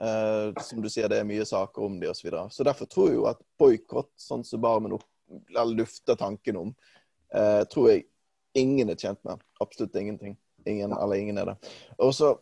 eh, 0.03 0.63
som 0.67 0.83
du 0.83 0.91
sier, 0.91 1.09
det 1.11 1.21
er 1.23 1.29
mye 1.29 1.47
saker 1.47 1.87
om 1.87 1.99
de 2.01 2.11
osv. 2.11 2.19
Så, 2.19 2.27
videre. 2.27 2.47
så 2.51 2.67
derfor 2.67 2.91
tror 2.91 3.11
jeg 3.11 3.19
jo 3.21 3.29
at 3.31 3.43
boikott, 3.61 4.11
sånn 4.19 4.43
som 4.47 4.63
Barmen 4.63 4.99
lufter 5.77 6.19
tanken 6.19 6.59
om, 6.59 6.73
eh, 7.35 7.63
tror 7.71 7.93
jeg 7.93 8.07
ingen 8.59 8.91
er 8.91 8.99
tjent 8.99 9.23
med. 9.29 9.43
Absolutt 9.63 9.97
ingenting. 9.97 10.37
Ingen, 10.67 10.95
eller 10.95 11.19
ingen 11.19 11.39
er 11.39 11.53
det. 11.53 11.59
Og 11.99 12.15
så, 12.15 12.37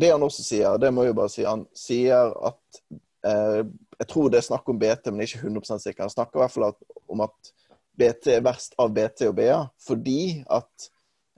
Det 0.00 0.08
han 0.08 0.22
også 0.24 0.40
sier, 0.40 0.78
det 0.80 0.88
må 0.96 1.02
jeg 1.04 1.12
bare 1.12 1.28
si, 1.28 1.42
han 1.44 1.66
sier 1.76 2.32
at 2.48 2.78
eh, 2.88 3.03
Jeg 3.24 4.08
tror 4.10 4.28
det 4.28 4.40
er 4.40 4.44
snakk 4.44 4.66
om 4.68 4.78
BT, 4.78 5.08
men 5.08 5.24
ikke 5.24 5.38
100 5.46 5.78
sikker. 5.80 6.02
Han 6.04 6.12
snakker 6.12 6.38
i 6.38 6.42
hvert 6.42 6.52
fall 6.52 6.66
om 7.08 7.22
at 7.24 7.52
BT 7.98 8.34
er 8.34 8.44
verst 8.44 8.74
av 8.80 8.92
BT 8.94 9.28
og 9.28 9.36
BA, 9.38 9.58
fordi 9.82 10.42
at 10.50 10.88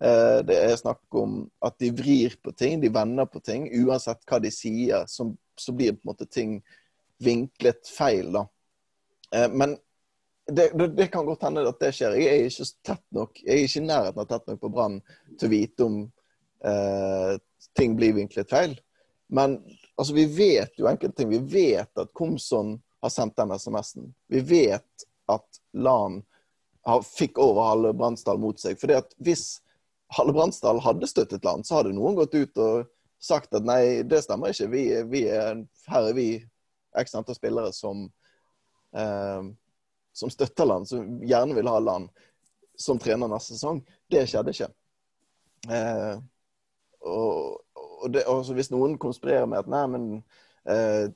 eh, 0.02 0.40
det 0.48 0.56
er 0.56 0.76
snakk 0.80 1.18
om 1.20 1.38
at 1.64 1.76
de 1.82 1.92
vrir 1.96 2.36
på 2.42 2.52
ting, 2.56 2.80
de 2.82 2.92
vender 2.92 3.28
på 3.28 3.42
ting. 3.44 3.68
Uansett 3.84 4.24
hva 4.28 4.40
de 4.42 4.52
sier, 4.52 5.04
så, 5.10 5.28
blir 5.72 5.96
på 5.96 6.06
en 6.06 6.12
måte 6.12 6.28
ting 6.28 6.58
vinklet 7.22 7.88
feil. 7.92 8.32
da. 8.38 8.46
Eh, 9.34 9.50
men 9.52 9.76
det, 10.46 10.70
det, 10.96 11.10
kan 11.12 11.26
godt 11.26 11.44
hende 11.44 11.66
at 11.68 11.80
det 11.82 11.92
skjer. 11.96 12.16
Jeg 12.20 12.32
er 12.32 12.48
ikke 12.48 12.70
tett 12.86 13.04
nok, 13.14 13.40
jeg 13.42 13.52
er 13.52 13.68
ikke 13.68 13.82
i 13.82 13.88
nærheten 13.88 14.22
av 14.22 14.30
tett 14.30 14.50
nok 14.50 14.62
på 14.62 14.72
Brann 14.72 15.00
til 15.36 15.48
å 15.48 15.52
vite 15.52 15.88
om 15.88 16.02
eh, 16.64 17.32
ting 17.76 17.96
blir 17.98 18.16
vinklet 18.16 18.52
feil. 18.52 18.76
Men 19.28 19.58
altså, 19.96 20.14
vi 20.14 20.26
vet 20.36 20.78
jo 20.78 20.88
enkelte 20.90 21.22
ting. 21.22 21.30
Vi 21.32 21.38
vet 21.38 21.98
at 21.98 22.12
Komson 22.16 22.76
har 23.02 23.12
sendt 23.12 23.36
den 23.36 23.52
SMS-en. 23.56 24.10
Vi 24.32 24.40
vet 24.40 25.06
at 25.26 25.60
Lan 25.72 26.22
fikk 27.16 27.38
over 27.42 27.66
Halle 27.70 27.92
Bransdal 27.96 28.38
mot 28.38 28.60
seg. 28.60 28.78
Fordi 28.80 28.98
at 29.00 29.14
hvis 29.18 29.60
Halle 30.16 30.34
Bransdal 30.36 30.80
hadde 30.84 31.08
støttet 31.10 31.44
Lan, 31.44 31.64
så 31.66 31.80
hadde 31.80 31.94
noen 31.96 32.18
gått 32.18 32.36
ut 32.36 32.62
og 32.62 32.86
sagt 33.22 33.54
at 33.56 33.66
nei, 33.66 34.04
det 34.06 34.22
stemmer 34.22 34.54
ikke. 34.54 34.70
Vi, 34.70 34.84
vi 35.10 35.26
er, 35.32 35.64
her 35.90 36.10
er 36.10 36.16
vi 36.16 36.28
x 36.96 37.16
antall 37.18 37.36
spillere 37.36 37.72
som 37.74 38.06
eh, 38.96 39.48
som 40.16 40.30
støtter 40.32 40.64
Lan, 40.64 40.86
som 40.88 41.18
gjerne 41.26 41.54
vil 41.58 41.68
ha 41.68 41.78
Lan 41.82 42.08
som 42.76 42.98
trener 42.98 43.28
neste 43.28 43.56
sesong. 43.56 43.82
Det 44.08 44.22
skjedde 44.28 44.52
ikke. 44.54 44.68
Eh, 45.72 46.14
og, 47.04 47.60
og 48.02 48.12
det, 48.14 48.24
hvis 48.58 48.72
noen 48.72 48.98
konspirerer 49.00 49.46
med 49.48 49.64
at 49.64 49.70
nei, 49.70 49.84
men 49.92 50.08
eh, 50.68 51.06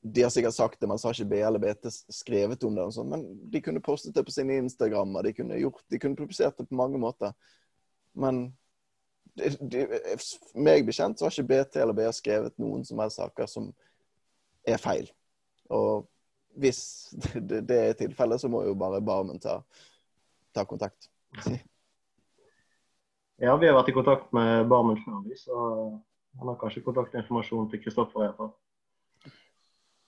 de 0.00 0.22
har 0.22 0.30
sikkert 0.30 0.54
sagt 0.54 0.80
det, 0.80 0.88
men 0.88 0.98
så 0.98 1.08
har 1.08 1.16
ikke 1.16 1.30
B 1.32 1.40
eller 1.42 1.62
BT 1.62 1.90
skrevet 2.14 2.64
om 2.64 2.76
det. 2.76 2.84
og 2.84 2.94
sånt, 2.94 3.10
Men 3.10 3.50
de 3.50 3.62
kunne 3.62 3.82
postet 3.82 4.14
det 4.14 4.24
på 4.24 4.32
sine 4.32 4.60
Instagrammer, 4.62 5.22
de 5.22 5.32
kunne, 5.32 5.58
gjort, 5.58 5.82
de 5.90 5.98
kunne 5.98 6.16
publisert 6.16 6.58
det 6.58 6.68
på 6.68 6.78
mange 6.78 6.98
måter. 6.98 7.32
Men 8.14 8.46
de, 9.34 9.50
de, 9.60 9.86
meg 10.54 10.86
bekjent 10.86 11.18
så 11.18 11.26
har 11.26 11.34
ikke 11.34 11.50
BT 11.50 11.80
eller 11.82 11.96
BA 11.96 12.12
skrevet 12.14 12.56
noen 12.62 12.84
som 12.86 13.00
helst 13.02 13.20
saker 13.20 13.50
som 13.50 13.72
er 14.66 14.78
feil. 14.82 15.10
Og 15.74 16.06
hvis 16.58 16.80
det, 17.48 17.64
det 17.68 17.78
er 17.78 17.98
tilfellet, 17.98 18.40
så 18.40 18.50
må 18.50 18.64
jo 18.66 18.78
bare 18.78 19.02
Barmen 19.04 19.42
ta, 19.42 19.60
ta 20.54 20.64
kontakt. 20.64 21.10
Ja, 23.38 23.54
vi 23.54 23.68
har 23.68 23.76
vært 23.76 23.90
i 23.92 23.94
kontakt 23.94 24.32
med 24.34 24.66
Barmen 24.70 24.98
før, 25.04 25.26
så 25.38 25.58
han 26.38 26.48
har 26.48 26.58
kanskje 26.60 26.84
kontaktinformasjon 26.86 27.70
til 27.72 27.82
Kristoffer 27.82 28.26
i 28.26 28.32
hvert. 28.36 28.56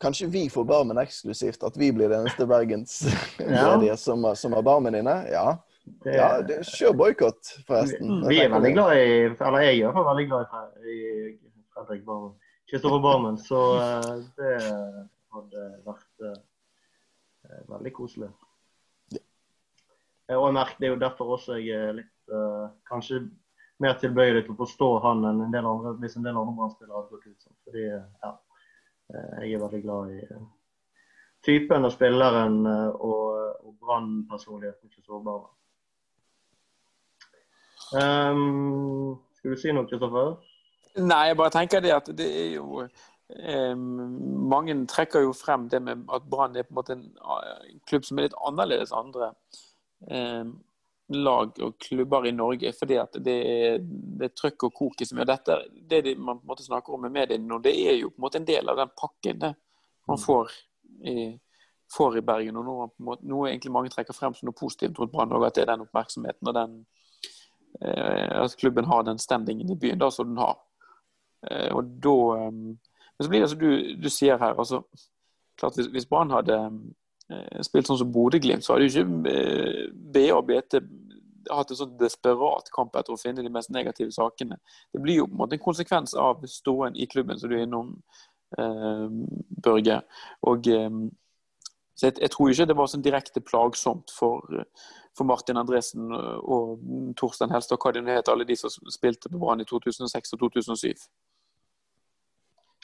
Kanskje 0.00 0.26
vi 0.32 0.46
får 0.50 0.64
Barmen 0.64 0.98
eksklusivt, 0.98 1.62
at 1.66 1.74
vi 1.76 1.90
blir 1.92 2.08
det 2.08 2.20
eneste 2.22 2.46
bergensmediet 2.48 3.88
ja. 3.90 3.96
som, 4.00 4.24
som, 4.36 4.54
har 4.56 4.62
Barmen 4.64 4.96
inne? 4.96 5.16
Ja. 5.28 5.58
Det, 5.84 6.14
ja, 6.14 6.28
det, 6.46 6.60
kjør 6.68 6.94
boikott, 6.96 7.50
forresten. 7.68 8.22
Vi, 8.24 8.36
vi 8.36 8.38
er 8.44 8.52
veldig 8.52 8.70
glad 8.76 8.92
i 8.96 9.08
Eller 9.32 9.64
jeg 9.64 9.80
er 9.80 9.96
fall 9.96 10.06
veldig 10.06 10.26
glad 10.30 10.54
i, 10.86 10.98
Fredrik 11.74 12.06
Barmen. 12.06 12.32
Kristoffer 12.70 13.02
Barmen, 13.02 13.36
så 13.42 13.60
uh, 13.80 14.22
det 14.38 14.54
hadde 15.34 15.66
vært 15.84 16.24
uh, 16.30 17.60
veldig 17.74 17.92
koselig. 17.96 18.30
Ja. 19.10 19.24
Og 20.38 20.46
jeg 20.46 20.56
merker, 20.56 20.78
Det 20.78 20.88
er 20.88 20.94
jo 20.94 21.00
derfor 21.02 21.36
også 21.36 21.58
jeg 21.58 21.76
er 21.90 21.96
litt 21.98 22.32
uh, 22.32 22.70
kanskje 22.88 23.24
mer 23.80 23.98
tilbøyelig 24.00 24.44
til 24.44 24.54
å 24.54 24.60
forstå 24.60 24.88
han 25.06 25.24
enn 25.28 25.44
en 25.46 25.54
del 25.54 25.66
andre, 25.68 25.94
hvis 26.02 26.16
en 26.18 26.26
del 26.26 26.38
andre 26.38 26.56
brannspillere 26.58 26.96
hadde 26.98 27.14
gått 27.14 27.28
ut 27.28 27.46
sånn. 27.46 27.58
Fordi 27.66 27.84
ja, 27.86 28.32
jeg 29.40 29.54
er 29.54 29.62
veldig 29.64 29.82
glad 29.84 30.12
i 30.14 30.20
typen 31.46 31.88
og 31.88 31.94
spilleren 31.94 32.60
og, 32.66 33.24
og 33.64 33.72
Brann-personligheten 33.80 34.92
til 34.92 35.06
Sårbare. 35.06 35.48
Um, 37.90 39.16
skal 39.38 39.54
du 39.54 39.58
si 39.58 39.72
noe, 39.74 39.88
Kristoffer? 39.90 40.36
Nei, 41.00 41.24
jeg 41.30 41.38
bare 41.40 41.54
tenker 41.54 41.82
det 41.82 41.96
at 41.96 42.12
det 42.18 42.28
er 42.28 42.52
jo 42.58 42.84
mange 44.50 44.74
trekker 44.90 45.22
jo 45.22 45.32
frem 45.36 45.68
det 45.70 45.78
med 45.82 46.02
at 46.12 46.24
Brann 46.30 46.56
er 46.56 46.64
på 46.66 46.72
en 46.72 46.78
måte 46.80 46.92
en 46.96 47.04
en 47.14 47.80
klubb 47.86 48.04
som 48.04 48.18
er 48.18 48.26
litt 48.26 48.40
annerledes 48.46 48.92
andre 48.92 49.32
lag 51.10 51.58
og 51.62 51.76
klubber 51.78 52.26
i 52.26 52.32
Norge. 52.32 52.72
fordi 52.78 52.96
at 53.00 53.18
det 53.24 53.36
er, 53.50 53.78
det 53.82 54.28
er 54.28 54.34
trøkk 54.36 54.68
og 54.68 54.74
kok 54.74 55.04
som 55.04 55.18
gjør 55.18 55.30
dette. 55.32 55.58
Det 55.90 56.02
de, 56.06 56.14
man 56.16 56.38
på 56.38 56.44
en 56.44 56.52
måte 56.52 56.66
snakker 56.66 56.94
om 56.94 57.02
med 57.06 57.14
mediene 57.14 57.46
nå, 57.46 57.58
det 57.58 57.74
er 57.74 57.98
jo 57.98 58.10
på 58.10 58.20
en 58.20 58.26
måte 58.26 58.40
en 58.40 58.48
del 58.48 58.68
av 58.68 58.80
den 58.80 58.92
pakken 58.96 59.40
det 59.42 59.54
man 60.08 60.18
mm. 60.18 60.24
får 60.24 60.52
i, 61.06 61.16
får 61.96 62.18
i 62.18 62.24
Bergen. 62.26 62.56
og 62.56 62.66
Noe, 62.66 62.88
måte, 62.98 63.26
noe 63.26 63.50
egentlig 63.50 63.74
mange 63.74 63.92
trekker 63.92 64.16
frem 64.16 64.34
som 64.34 64.48
noe 64.48 64.58
positivt 64.58 64.98
mot 64.98 65.12
Brann, 65.12 65.34
at 65.42 65.54
det 65.54 65.64
er 65.64 65.72
den 65.72 65.86
oppmerksomheten 65.86 66.50
og 66.50 66.56
den, 66.56 66.78
eh, 67.82 68.42
at 68.42 68.56
klubben 68.58 68.90
har 68.90 69.06
den 69.06 69.18
standingen 69.18 69.70
i 69.70 69.78
byen 69.78 70.00
da, 70.00 70.10
som 70.14 70.30
den 70.30 70.40
har. 70.42 70.58
Eh, 71.50 71.70
og 71.74 71.96
da 72.02 72.18
men 73.20 73.24
så 73.24 73.28
blir 73.28 73.40
det 73.40 73.48
som 73.52 73.58
du, 73.58 73.96
du 74.00 74.08
sier 74.08 74.38
her. 74.40 74.54
altså 74.56 74.80
klart 75.60 75.76
Hvis, 75.92 76.06
Brann 76.08 76.30
hadde 76.32 76.54
eh, 76.56 76.76
spilt 77.66 77.88
sånn 77.88 78.00
som 78.00 78.10
Bodø-Glimt, 78.14 78.64
så 78.64 78.74
hadde 78.74 78.88
jo 78.88 79.04
ikke 79.04 79.30
eh, 79.30 79.84
BA 80.14 80.26
og 80.36 80.46
BT 80.48 80.80
hatt 81.50 81.72
en 81.72 81.78
sånn 81.78 81.96
desperat 81.98 82.68
kamp 82.74 82.96
etter 82.98 83.14
å 83.14 83.20
finne 83.20 83.42
de 83.42 83.52
mest 83.52 83.72
negative 83.74 84.12
sakene. 84.14 84.60
Det 84.92 85.00
blir 85.02 85.22
jo 85.22 85.28
på 85.28 85.34
en 85.34 85.40
måte 85.40 85.56
en 85.56 85.64
konsekvens 85.64 86.14
av 86.18 86.44
ståen 86.50 86.98
i 86.98 87.08
klubben, 87.10 87.40
som 87.40 87.50
du 87.50 87.56
er 87.56 87.64
innom, 87.66 87.94
eh, 88.58 89.06
Børge. 89.66 90.00
Og 90.50 90.68
eh, 90.70 91.00
så 92.00 92.08
jeg, 92.08 92.16
jeg, 92.22 92.32
tror 92.32 92.50
ikke 92.50 92.68
det 92.70 92.76
var 92.78 92.88
sånn 92.88 93.04
direkte 93.04 93.42
plagsomt 93.44 94.12
for, 94.16 94.62
for 95.16 95.28
Martin 95.28 95.60
Andresen 95.60 96.08
og 96.14 96.80
Torstein 97.20 97.52
Helstad, 97.52 97.76
hva 97.82 97.92
de 97.92 98.00
het, 98.06 98.30
alle 98.32 98.46
de 98.48 98.56
som 98.56 98.72
spilte 98.88 99.28
på 99.28 99.40
Brann 99.42 99.60
i 99.60 99.68
2006 99.68 100.32
og 100.32 100.46
2007. 100.46 100.94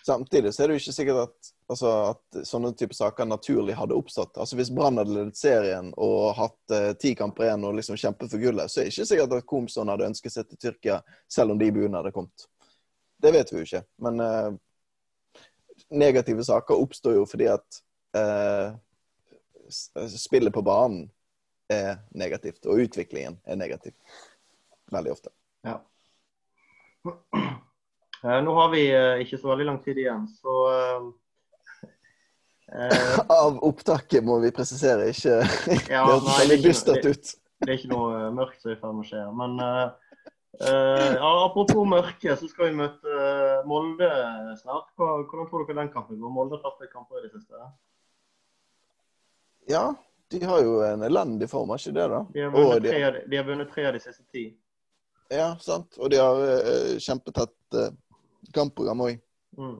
Samtidig 0.06 0.54
så 0.54 0.62
er 0.62 0.68
det 0.68 0.76
jo 0.76 0.80
ikke 0.84 0.92
sikkert 0.94 1.16
at, 1.24 1.48
altså, 1.72 1.92
at 2.12 2.36
sånne 2.46 2.70
type 2.78 2.94
saker 2.94 3.26
naturlig 3.26 3.74
hadde 3.74 3.96
oppstått. 3.98 4.36
Altså 4.38 4.54
Hvis 4.58 4.70
Brann 4.70 5.00
hadde 5.00 5.16
ledet 5.16 5.38
serien 5.40 5.88
og 5.98 6.28
hatt 6.38 6.74
eh, 6.76 6.92
ti 7.02 7.10
kamper 7.18 7.48
igjen 7.48 7.66
og 7.66 7.74
liksom 7.74 7.98
kjempet 7.98 8.30
for 8.30 8.38
gullet, 8.38 8.70
så 8.70 8.80
er 8.80 8.86
det 8.86 8.92
ikke 8.94 9.08
sikkert 9.10 9.34
at 9.34 9.48
Komson 9.50 9.90
hadde 9.90 10.06
ønsket 10.06 10.36
seg 10.36 10.46
til 10.46 10.60
Tyrkia 10.62 11.00
selv 11.26 11.56
om 11.56 11.58
de 11.58 11.72
buene 11.74 11.98
hadde 11.98 12.14
kommet. 12.14 12.46
Det 13.18 13.34
vet 13.34 13.50
vi 13.50 13.58
jo 13.58 13.66
ikke. 13.66 13.82
Men 14.06 14.22
eh, 14.22 15.42
negative 16.04 16.46
saker 16.52 16.86
oppstår 16.86 17.18
jo 17.18 17.26
fordi 17.26 17.50
at 17.56 17.82
eh, 18.22 18.78
spillet 20.14 20.54
på 20.54 20.62
banen 20.70 21.08
er 21.66 21.96
negativt, 22.14 22.62
og 22.70 22.86
utviklingen 22.86 23.40
er 23.42 23.58
negativ. 23.58 23.98
Veldig 24.94 25.18
ofte. 25.18 25.34
Ja. 25.66 25.80
Eh, 28.26 28.42
nå 28.42 28.54
har 28.54 28.70
vi 28.70 28.82
eh, 28.90 29.20
ikke 29.22 29.38
så 29.38 29.52
veldig 29.52 29.66
lang 29.68 29.78
tid 29.84 30.00
igjen, 30.02 30.26
så 30.40 30.54
eh, 30.74 31.02
Av 33.30 33.60
opptaket 33.62 34.24
må 34.26 34.40
vi 34.42 34.50
presisere, 34.54 35.12
ikke 35.12 35.36
ja, 35.36 35.44
det 35.86 36.00
høres 36.00 36.40
veldig 36.40 36.56
dystert 36.64 37.06
ut. 37.06 37.30
Det, 37.62 37.68
er 37.68 37.76
ikke 37.76 37.92
noe 37.92 38.32
mørkt 38.34 38.58
som 38.58 38.72
er 38.72 38.74
i 38.74 38.80
ferd 38.80 38.96
med 38.96 39.04
å 39.04 39.06
skje. 39.06 39.20
Men 39.38 39.52
ja, 40.56 41.30
apropos 41.44 41.86
mørke, 41.88 42.34
så 42.36 42.48
skal 42.50 42.68
vi 42.68 42.80
møte 42.80 43.28
Molde 43.68 44.10
snart. 44.58 44.90
Hvordan 44.98 45.46
tror 45.48 45.62
dere 45.62 45.78
den 45.78 45.92
kampen 45.94 46.18
går? 46.20 46.32
Molde 46.32 46.58
har 46.58 46.74
tatt 46.74 46.90
kamper 46.90 47.22
i 47.22 47.24
det 47.28 47.32
siste? 47.36 47.62
Ja, 49.70 49.84
de 50.34 50.42
har 50.50 50.60
jo 50.66 50.80
en 50.84 51.06
elendig 51.06 51.48
form, 51.52 51.70
er 51.70 51.80
ikke 51.80 51.94
det? 51.96 52.08
da? 52.12 52.20
De 52.34 52.44
har 52.44 52.52
vunnet, 52.56 52.88
tre, 52.90 53.00
de... 53.14 53.22
de 53.30 53.40
har 53.40 53.46
vunnet 53.46 53.72
tre 53.72 53.86
av 53.88 53.96
de 53.96 54.02
siste 54.02 54.26
ti. 54.34 54.48
Ja, 55.32 55.52
sant. 55.62 55.96
Og 56.02 56.10
de 56.12 56.20
har 56.20 56.42
uh, 56.42 56.96
kjempetett 57.02 57.78
uh, 57.78 57.88
kampprogram 58.54 59.04
òg. 59.06 59.20
Mm. 59.56 59.78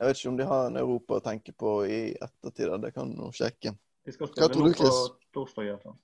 Jeg 0.00 0.08
vet 0.08 0.20
ikke 0.20 0.30
om 0.30 0.36
de 0.38 0.48
har 0.48 0.68
en 0.70 0.80
Europa 0.80 1.18
å 1.18 1.24
tenke 1.24 1.52
på 1.52 1.74
i 1.84 2.00
ettertid. 2.16 2.72
Det 2.80 2.92
kan 2.96 3.10
du 3.12 3.26
sjekke. 3.36 3.74
De 4.06 4.14
skal 4.14 4.30
spille 4.30 4.48
noe 4.56 4.72
på 4.78 4.92
torsdag. 5.36 5.66
Ja, 5.68 5.96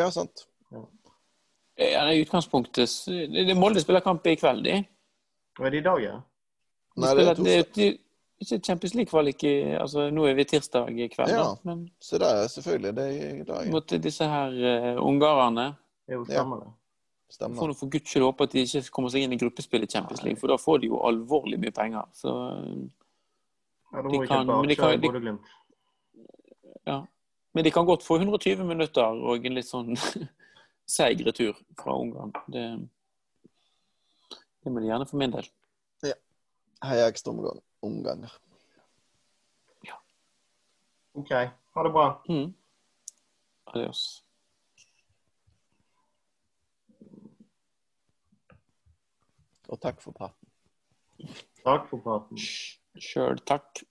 ja 0.00 0.08
sant. 0.14 0.48
Ja. 0.74 0.82
Er 1.78 2.10
I 2.10 2.24
utgangspunktet 2.24 2.90
det 3.06 3.54
Molde 3.54 3.80
spiller 3.80 4.02
kamp 4.02 4.26
i 4.26 4.34
kveld, 4.36 4.66
de. 4.66 4.80
Er 5.62 5.70
det 5.70 5.78
i 5.78 5.86
dag, 5.86 6.02
ja? 6.02 6.16
Nei, 6.98 7.14
det 7.14 7.26
er 7.28 7.38
torsdag. 7.38 8.02
Ikke 8.38 8.58
Champions 8.62 8.94
League-kvalik 8.94 9.42
altså, 9.80 10.08
Nå 10.14 10.26
er 10.30 10.36
vi 10.38 10.44
tirsdag 10.46 10.90
i 10.94 11.08
kveld, 11.10 11.30
ja, 11.34 11.46
da. 11.46 11.54
Men, 11.66 11.86
så 12.02 12.18
det 12.22 12.26
er 12.34 12.50
selvfølgelig 12.52 12.92
det 12.98 13.06
i 13.14 13.46
dag. 13.46 13.70
Mot 13.70 13.94
disse 14.02 14.26
her 14.30 14.58
uh, 14.58 15.00
ungarerne. 15.02 15.72
Jo, 16.10 16.24
stemmer 16.26 16.62
det. 16.62 16.74
Stemmer. 17.28 17.56
Får 17.60 17.74
for 17.76 17.90
guds 17.92 18.08
skyld 18.08 18.24
håpe 18.24 18.46
at 18.48 18.54
de 18.54 18.62
ikke 18.64 18.80
kommer 18.94 19.12
seg 19.12 19.24
inn 19.26 19.34
i 19.36 19.38
gruppespill 19.40 19.84
i 19.84 19.90
Champions 19.90 20.22
League, 20.24 20.40
for 20.40 20.48
da 20.48 20.56
får 20.60 20.80
de 20.80 20.88
jo 20.88 21.00
alvorlig 21.04 21.58
mye 21.60 21.74
penger. 21.76 22.06
Så 22.16 22.32
ja, 23.92 24.02
de 24.02 24.20
kan, 24.26 24.48
men 24.48 24.68
de 24.68 24.76
kan, 24.76 25.00
de, 25.00 25.34
ja. 26.88 26.98
men 27.52 27.64
de 27.64 27.72
kan 27.72 27.86
godt 27.88 28.04
få 28.04 28.16
120 28.16 28.64
minutter 28.64 29.20
og 29.28 29.44
en 29.46 29.58
litt 29.60 29.68
sånn 29.68 29.92
seig 30.96 31.20
retur 31.26 31.56
fra 31.76 31.96
Ungarn. 32.00 32.32
Det, 32.48 32.64
det 34.64 34.72
må 34.72 34.80
de 34.80 34.88
gjerne 34.88 35.08
for 35.08 35.20
min 35.20 35.34
del. 35.34 35.50
Ja. 36.08 36.16
Heia 36.88 37.10
ekstra 37.10 37.34
omganger. 37.84 38.32
Ja. 39.84 40.00
OK. 41.18 41.34
Ha 41.76 41.84
det 41.84 41.92
bra. 41.92 42.08
Mm. 42.28 42.54
Adios. 43.74 44.06
Og 49.68 49.80
takk 49.80 50.00
for 50.02 50.16
praten. 50.16 50.48
Takk 51.64 51.88
for 51.90 52.00
praten. 52.04 52.40
Sjøl 52.98 53.40
takk. 53.48 53.82